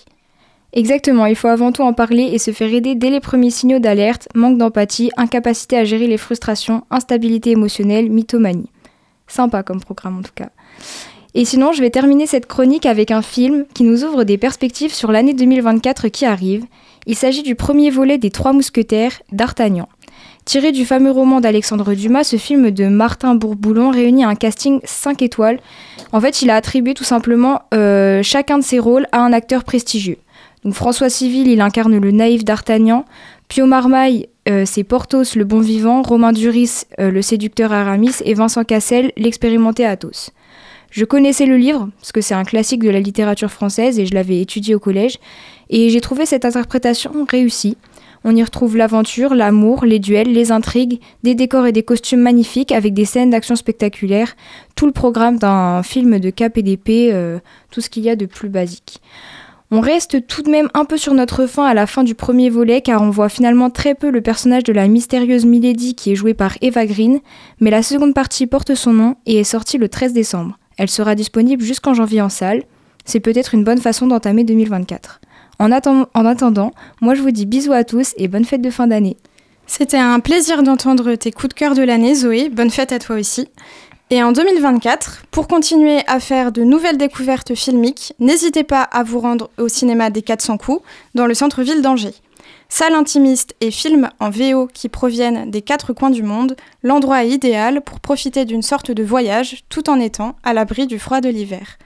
Exactement, 0.73 1.25
il 1.25 1.35
faut 1.35 1.47
avant 1.47 1.71
tout 1.71 1.81
en 1.81 1.93
parler 1.93 2.29
et 2.31 2.37
se 2.37 2.51
faire 2.51 2.71
aider 2.71 2.93
dès 2.93 3.09
les 3.09 3.19
premiers 3.19 3.49
signaux 3.49 3.79
d'alerte, 3.79 4.27
manque 4.35 4.59
d'empathie, 4.59 5.09
incapacité 5.17 5.75
à 5.75 5.85
gérer 5.85 6.05
les 6.05 6.17
frustrations, 6.17 6.83
instabilité 6.91 7.49
émotionnelle, 7.49 8.11
mythomanie. 8.11 8.69
Sympa 9.25 9.63
comme 9.63 9.81
programme 9.81 10.19
en 10.19 10.21
tout 10.21 10.35
cas. 10.35 10.49
Et 11.33 11.45
sinon, 11.45 11.71
je 11.71 11.81
vais 11.81 11.89
terminer 11.89 12.27
cette 12.27 12.45
chronique 12.45 12.85
avec 12.85 13.09
un 13.09 13.23
film 13.23 13.65
qui 13.73 13.85
nous 13.85 14.03
ouvre 14.03 14.23
des 14.23 14.37
perspectives 14.37 14.93
sur 14.93 15.11
l'année 15.11 15.33
2024 15.33 16.09
qui 16.09 16.25
arrive. 16.25 16.63
Il 17.09 17.15
s'agit 17.15 17.41
du 17.41 17.55
premier 17.55 17.89
volet 17.89 18.17
des 18.17 18.31
Trois 18.31 18.51
Mousquetaires, 18.51 19.21
d'Artagnan. 19.31 19.87
Tiré 20.43 20.73
du 20.73 20.85
fameux 20.85 21.11
roman 21.11 21.39
d'Alexandre 21.39 21.93
Dumas, 21.93 22.25
ce 22.25 22.35
film 22.35 22.69
de 22.69 22.87
Martin 22.87 23.33
Bourboulon 23.33 23.91
réunit 23.91 24.25
un 24.25 24.35
casting 24.35 24.81
5 24.83 25.21
étoiles. 25.21 25.59
En 26.11 26.19
fait, 26.19 26.41
il 26.41 26.49
a 26.49 26.55
attribué 26.55 26.93
tout 26.93 27.05
simplement 27.05 27.61
euh, 27.73 28.21
chacun 28.23 28.57
de 28.57 28.63
ses 28.63 28.79
rôles 28.79 29.07
à 29.13 29.21
un 29.21 29.31
acteur 29.31 29.63
prestigieux. 29.63 30.17
Donc 30.65 30.73
François 30.73 31.09
Civil, 31.09 31.47
il 31.47 31.61
incarne 31.61 31.97
le 31.97 32.11
naïf 32.11 32.43
d'Artagnan. 32.43 33.05
Pio 33.47 33.65
Marmaille, 33.65 34.27
euh, 34.49 34.63
c'est 34.65 34.83
Porthos, 34.83 35.35
le 35.35 35.45
bon 35.45 35.61
vivant. 35.61 36.01
Romain 36.01 36.33
Duris, 36.33 36.83
euh, 36.99 37.09
le 37.09 37.21
séducteur 37.21 37.71
Aramis. 37.71 38.15
Et 38.25 38.33
Vincent 38.33 38.65
Cassel, 38.65 39.13
l'expérimenté 39.15 39.85
Athos. 39.85 40.31
Je 40.89 41.05
connaissais 41.05 41.45
le 41.45 41.57
livre, 41.57 41.89
parce 41.99 42.11
que 42.11 42.21
c'est 42.21 42.33
un 42.33 42.43
classique 42.43 42.83
de 42.83 42.89
la 42.89 42.99
littérature 42.99 43.51
française 43.51 43.99
et 43.99 44.05
je 44.05 44.13
l'avais 44.13 44.41
étudié 44.41 44.73
au 44.75 44.79
collège. 44.79 45.17
Et 45.69 45.89
j'ai 45.89 46.01
trouvé 46.01 46.25
cette 46.25 46.45
interprétation 46.45 47.11
réussie. 47.29 47.77
On 48.23 48.35
y 48.35 48.43
retrouve 48.43 48.77
l'aventure, 48.77 49.35
l'amour, 49.35 49.85
les 49.85 49.99
duels, 49.99 50.31
les 50.31 50.51
intrigues, 50.51 50.99
des 51.23 51.35
décors 51.35 51.67
et 51.67 51.71
des 51.71 51.83
costumes 51.83 52.21
magnifiques 52.21 52.71
avec 52.71 52.93
des 52.93 53.05
scènes 53.05 53.29
d'action 53.29 53.55
spectaculaires, 53.55 54.35
tout 54.75 54.85
le 54.85 54.91
programme 54.91 55.37
d'un 55.37 55.83
film 55.83 56.19
de 56.19 56.29
cap 56.29 56.57
et 56.57 56.63
d'épée, 56.63 57.13
tout 57.69 57.79
ce 57.79 57.89
qu'il 57.89 58.03
y 58.03 58.09
a 58.09 58.15
de 58.15 58.25
plus 58.25 58.49
basique. 58.49 59.01
On 59.69 59.81
reste 59.81 60.25
tout 60.27 60.43
de 60.43 60.49
même 60.49 60.69
un 60.73 60.85
peu 60.85 60.95
sur 60.95 61.13
notre 61.13 61.45
fin 61.45 61.65
à 61.65 61.73
la 61.73 61.87
fin 61.87 62.05
du 62.05 62.15
premier 62.15 62.49
volet 62.49 62.79
car 62.79 63.01
on 63.01 63.09
voit 63.09 63.27
finalement 63.27 63.69
très 63.69 63.95
peu 63.95 64.09
le 64.09 64.21
personnage 64.21 64.63
de 64.63 64.71
la 64.71 64.87
mystérieuse 64.87 65.45
Milady 65.45 65.93
qui 65.93 66.13
est 66.13 66.15
jouée 66.15 66.33
par 66.33 66.57
Eva 66.61 66.85
Green, 66.85 67.19
mais 67.59 67.69
la 67.69 67.83
seconde 67.83 68.13
partie 68.13 68.47
porte 68.47 68.75
son 68.75 68.93
nom 68.93 69.15
et 69.25 69.39
est 69.39 69.43
sortie 69.43 69.77
le 69.77 69.89
13 69.89 70.13
décembre. 70.13 70.57
Elle 70.77 70.89
sera 70.89 71.15
disponible 71.15 71.63
jusqu'en 71.63 71.93
janvier 71.93 72.21
en 72.21 72.29
salle. 72.29 72.63
C'est 73.05 73.19
peut-être 73.19 73.53
une 73.53 73.63
bonne 73.63 73.79
façon 73.79 74.07
d'entamer 74.07 74.43
2024. 74.43 75.21
En, 75.59 75.71
en, 75.71 76.25
attendant, 76.25 76.71
moi 77.01 77.15
je 77.15 77.21
vous 77.21 77.31
dis 77.31 77.45
bisous 77.45 77.73
à 77.73 77.83
tous 77.83 78.13
et 78.17 78.27
bonne 78.27 78.45
fête 78.45 78.61
de 78.61 78.69
fin 78.69 78.87
d'année. 78.87 79.17
C'était 79.65 79.97
un 79.97 80.19
plaisir 80.19 80.63
d'entendre 80.63 81.15
tes 81.15 81.31
coups 81.31 81.49
de 81.49 81.53
cœur 81.53 81.73
de 81.73 81.81
l'année, 81.81 82.15
Zoé. 82.15 82.49
Bonne 82.49 82.69
fête 82.69 82.91
à 82.91 82.99
toi 82.99 83.17
aussi. 83.17 83.49
Et 84.09 84.23
en 84.23 84.31
2024, 84.31 85.23
pour 85.31 85.49
continuer 85.49 85.99
à 86.07 86.21
faire 86.21 86.53
de 86.53 86.63
nouvelles 86.63 86.97
découvertes 86.97 87.55
filmiques, 87.55 88.13
n'hésitez 88.19 88.63
pas 88.63 88.83
à 88.83 89.03
vous 89.03 89.19
rendre 89.19 89.49
au 89.57 89.67
cinéma 89.67 90.09
des 90.09 90.21
400 90.21 90.57
coups 90.57 90.81
dans 91.13 91.25
le 91.25 91.33
centre-ville 91.33 91.81
d'Angers. 91.81 92.13
Salle 92.69 92.95
intimiste 92.95 93.55
et 93.61 93.71
films 93.71 94.09
en 94.19 94.29
VO 94.29 94.67
qui 94.67 94.89
proviennent 94.89 95.49
des 95.49 95.61
quatre 95.61 95.93
coins 95.93 96.09
du 96.09 96.23
monde, 96.23 96.55
l'endroit 96.83 97.23
idéal 97.23 97.81
pour 97.81 97.99
profiter 97.99 98.45
d'une 98.45 98.61
sorte 98.61 98.91
de 98.91 99.03
voyage 99.03 99.63
tout 99.69 99.89
en 99.89 99.99
étant 99.99 100.35
à 100.43 100.53
l'abri 100.53 100.85
du 100.85 100.99
froid 100.99 101.21
de 101.21 101.29
l'hiver. 101.29 101.77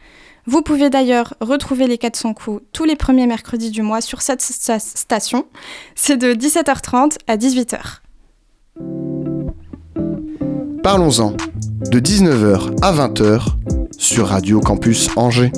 Vous 0.47 0.63
pouvez 0.63 0.89
d'ailleurs 0.89 1.35
retrouver 1.39 1.85
les 1.85 1.99
400 1.99 2.33
coups 2.33 2.63
tous 2.73 2.83
les 2.83 2.95
premiers 2.95 3.27
mercredis 3.27 3.69
du 3.69 3.83
mois 3.83 4.01
sur 4.01 4.21
cette 4.21 4.41
station. 4.41 5.45
C'est 5.93 6.17
de 6.17 6.33
17h30 6.33 7.17
à 7.27 7.37
18h. 7.37 7.99
Parlons-en, 10.81 11.33
de 11.91 11.99
19h 11.99 12.75
à 12.81 12.91
20h 12.91 13.45
sur 13.99 14.29
Radio 14.29 14.59
Campus 14.59 15.09
Angers. 15.15 15.51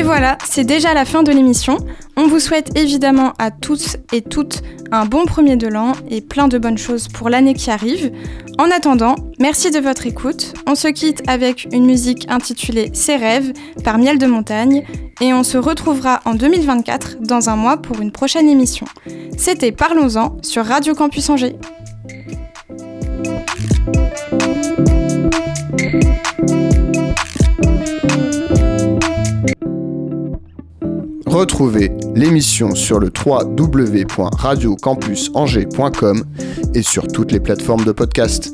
Et 0.00 0.02
voilà, 0.02 0.38
c'est 0.48 0.64
déjà 0.64 0.94
la 0.94 1.04
fin 1.04 1.22
de 1.22 1.30
l'émission. 1.30 1.76
On 2.16 2.26
vous 2.26 2.40
souhaite 2.40 2.70
évidemment 2.74 3.34
à 3.38 3.50
tous 3.50 3.98
et 4.14 4.22
toutes 4.22 4.62
un 4.90 5.04
bon 5.04 5.26
premier 5.26 5.56
de 5.56 5.68
l'an 5.68 5.92
et 6.08 6.22
plein 6.22 6.48
de 6.48 6.56
bonnes 6.56 6.78
choses 6.78 7.06
pour 7.06 7.28
l'année 7.28 7.52
qui 7.52 7.70
arrive. 7.70 8.10
En 8.56 8.70
attendant, 8.70 9.14
merci 9.38 9.70
de 9.70 9.78
votre 9.78 10.06
écoute. 10.06 10.54
On 10.66 10.74
se 10.74 10.88
quitte 10.88 11.20
avec 11.28 11.68
une 11.70 11.84
musique 11.84 12.24
intitulée 12.30 12.88
Ses 12.94 13.16
rêves 13.16 13.52
par 13.84 13.98
Miel 13.98 14.16
de 14.16 14.24
Montagne 14.24 14.86
et 15.20 15.34
on 15.34 15.42
se 15.42 15.58
retrouvera 15.58 16.22
en 16.24 16.32
2024 16.32 17.18
dans 17.20 17.50
un 17.50 17.56
mois 17.56 17.76
pour 17.76 18.00
une 18.00 18.10
prochaine 18.10 18.48
émission. 18.48 18.86
C'était 19.36 19.70
Parlons-en 19.70 20.38
sur 20.40 20.64
Radio 20.64 20.94
Campus 20.94 21.28
Angers. 21.28 21.56
Retrouvez 31.30 31.92
l'émission 32.16 32.74
sur 32.74 32.98
le 32.98 33.12
www.radiocampusangers.com 33.24 36.24
et 36.74 36.82
sur 36.82 37.06
toutes 37.06 37.30
les 37.30 37.38
plateformes 37.38 37.84
de 37.84 37.92
podcast. 37.92 38.52